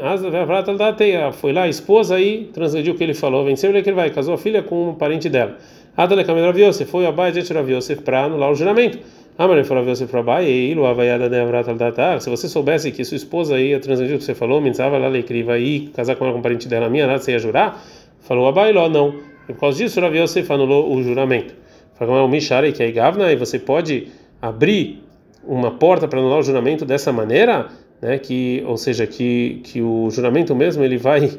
foi 1.34 1.52
lá 1.52 1.64
a 1.64 1.68
esposa 1.68 2.20
e 2.20 2.46
transgrediu 2.46 2.94
o 2.94 2.98
que 2.98 3.04
ele 3.04 3.14
falou, 3.14 3.44
venceu 3.44 3.70
ele 3.70 3.84
que 3.84 3.92
vai, 3.92 4.10
casou 4.10 4.34
a 4.34 4.38
filha 4.38 4.64
com 4.64 4.90
um 4.90 4.96
parente 4.96 5.30
dela. 5.30 5.58
Adale 5.98 6.26
Kamer 6.26 6.44
Rav 6.44 6.60
Yosef, 6.60 6.92
foi 6.92 7.06
Abai 7.06 7.32
de 7.32 7.54
Rav 7.54 7.70
Yosef 7.72 8.02
para 8.02 8.26
anular 8.26 8.52
o 8.52 8.56
juramento. 8.56 9.00
Amar 9.38 9.64
falou 9.64 9.82
Rav 9.82 9.92
Yosef 9.92 10.12
para 10.12 10.20
Abai, 10.20 10.46
e 10.46 10.72
Ilu 10.72 10.86
Avaiada 10.86 11.30
de 11.30 11.40
Avrat 11.40 11.70
al 11.70 12.20
se 12.20 12.30
você 12.30 12.50
soubesse 12.50 12.92
que 12.92 13.06
sua 13.06 13.16
esposa 13.16 13.58
ia 13.58 13.80
transgredir 13.80 14.18
o 14.18 14.20
que 14.20 14.26
você 14.26 14.36
falou, 14.36 14.60
Mitzava 14.60 14.98
lá 14.98 15.08
Lekriva 15.08 15.58
e 15.58 15.88
casar 15.96 16.18
com 16.18 16.26
ela 16.26 16.34
com 16.34 16.42
parente 16.42 16.68
dela, 16.68 16.90
minha 16.90 17.08
nada, 17.08 17.20
você 17.20 17.32
ia 17.32 17.40
jurar? 17.40 17.82
Falou 18.20 18.46
Abai, 18.46 18.74
Ló, 18.74 18.90
não. 18.90 19.16
E 19.48 19.54
por 19.54 19.62
causa 19.62 19.78
disso, 19.78 20.02
Rav 20.02 20.14
Yosef 20.14 20.52
anulou 20.52 20.94
o 20.94 21.02
juramento. 21.02 21.56
Falou 21.94 22.28
Mishare, 22.28 22.74
que 22.74 22.84
é 22.84 22.92
Gavna, 22.92 23.32
e 23.32 23.38
você 23.38 23.58
pode 23.58 24.08
abrir 24.42 25.02
uma 25.48 25.72
porta 25.72 26.10
para 26.10 26.20
anular 26.20 26.40
o 26.40 26.44
juramento 26.44 26.84
dessa 26.84 27.14
maneira, 27.14 27.68
né, 28.02 28.18
que, 28.18 28.62
ou 28.68 28.76
seja, 28.76 29.08
que, 29.08 29.62
que 29.64 29.82
o 29.82 30.10
juramento 30.10 30.54
mesmo 30.54 30.84
ele 30.84 30.98
vai 30.98 31.32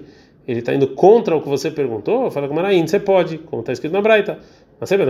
ele 0.46 0.60
está 0.60 0.74
indo 0.74 0.88
contra 0.88 1.34
o 1.34 1.42
que 1.42 1.48
você 1.48 1.70
perguntou, 1.70 2.30
fala 2.30 2.48
com 2.48 2.54
Maraim, 2.54 2.86
você 2.86 3.00
pode, 3.00 3.38
como 3.38 3.60
está 3.60 3.72
escrito 3.72 3.92
na 3.92 4.00
Braita. 4.00 4.38
Mas 4.78 4.90
sempre 4.90 5.06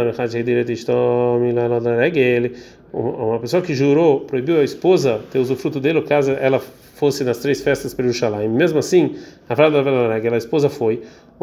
uma 2.92 3.40
pessoa 3.40 3.60
que 3.60 3.74
jurou, 3.74 4.20
proibiu 4.20 4.60
a 4.60 4.64
esposa 4.64 5.20
ter 5.30 5.40
usufruto 5.40 5.80
dele, 5.80 6.00
caso 6.02 6.30
ela 6.32 6.60
fosse 6.94 7.24
nas 7.24 7.38
três 7.38 7.60
festas 7.60 7.92
para 7.92 8.04
Jerusalém. 8.04 8.48
Mesmo 8.48 8.78
assim, 8.78 9.16
a 9.48 9.54
a 10.34 10.38
esposa 10.38 10.70
foi, 10.70 11.02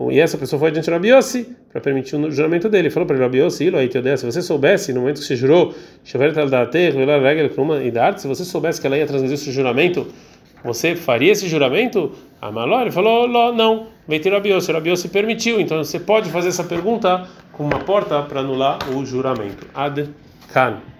e 0.09 0.19
essa 0.19 0.37
pessoa 0.37 0.59
foi 0.59 0.69
adiante 0.69 0.85
de 0.85 0.91
Rabiossi 0.91 1.55
para 1.71 1.79
permitir 1.79 2.15
o 2.15 2.31
juramento 2.31 2.67
dele. 2.69 2.89
Falou 2.89 3.05
para 3.05 3.17
Rabiossi, 3.17 3.69
se 4.17 4.25
você 4.25 4.41
soubesse, 4.41 4.91
no 4.93 5.01
momento 5.01 5.19
que 5.19 5.25
você 5.25 5.35
jurou, 5.35 5.75
se 6.03 6.17
você 8.27 8.45
soubesse 8.45 8.81
que 8.81 8.87
ela 8.87 8.97
ia 8.97 9.05
transmitir 9.05 9.35
esse 9.35 9.51
juramento, 9.51 10.07
você 10.63 10.95
faria 10.95 11.31
esse 11.31 11.47
juramento? 11.47 12.11
Amaló, 12.41 12.81
ele 12.81 12.91
falou, 12.91 13.27
não, 13.53 13.87
Veitir 14.07 14.33
Rabiossi, 14.33 14.71
Rabiossi 14.71 15.07
permitiu, 15.07 15.59
então 15.59 15.77
você 15.83 15.99
pode 15.99 16.29
fazer 16.29 16.49
essa 16.49 16.63
pergunta 16.63 17.27
com 17.51 17.63
uma 17.63 17.79
porta 17.79 18.21
para 18.21 18.41
anular 18.41 18.77
o 18.93 19.05
juramento. 19.05 19.65
Ad 19.73 20.09
Kan. 20.51 20.92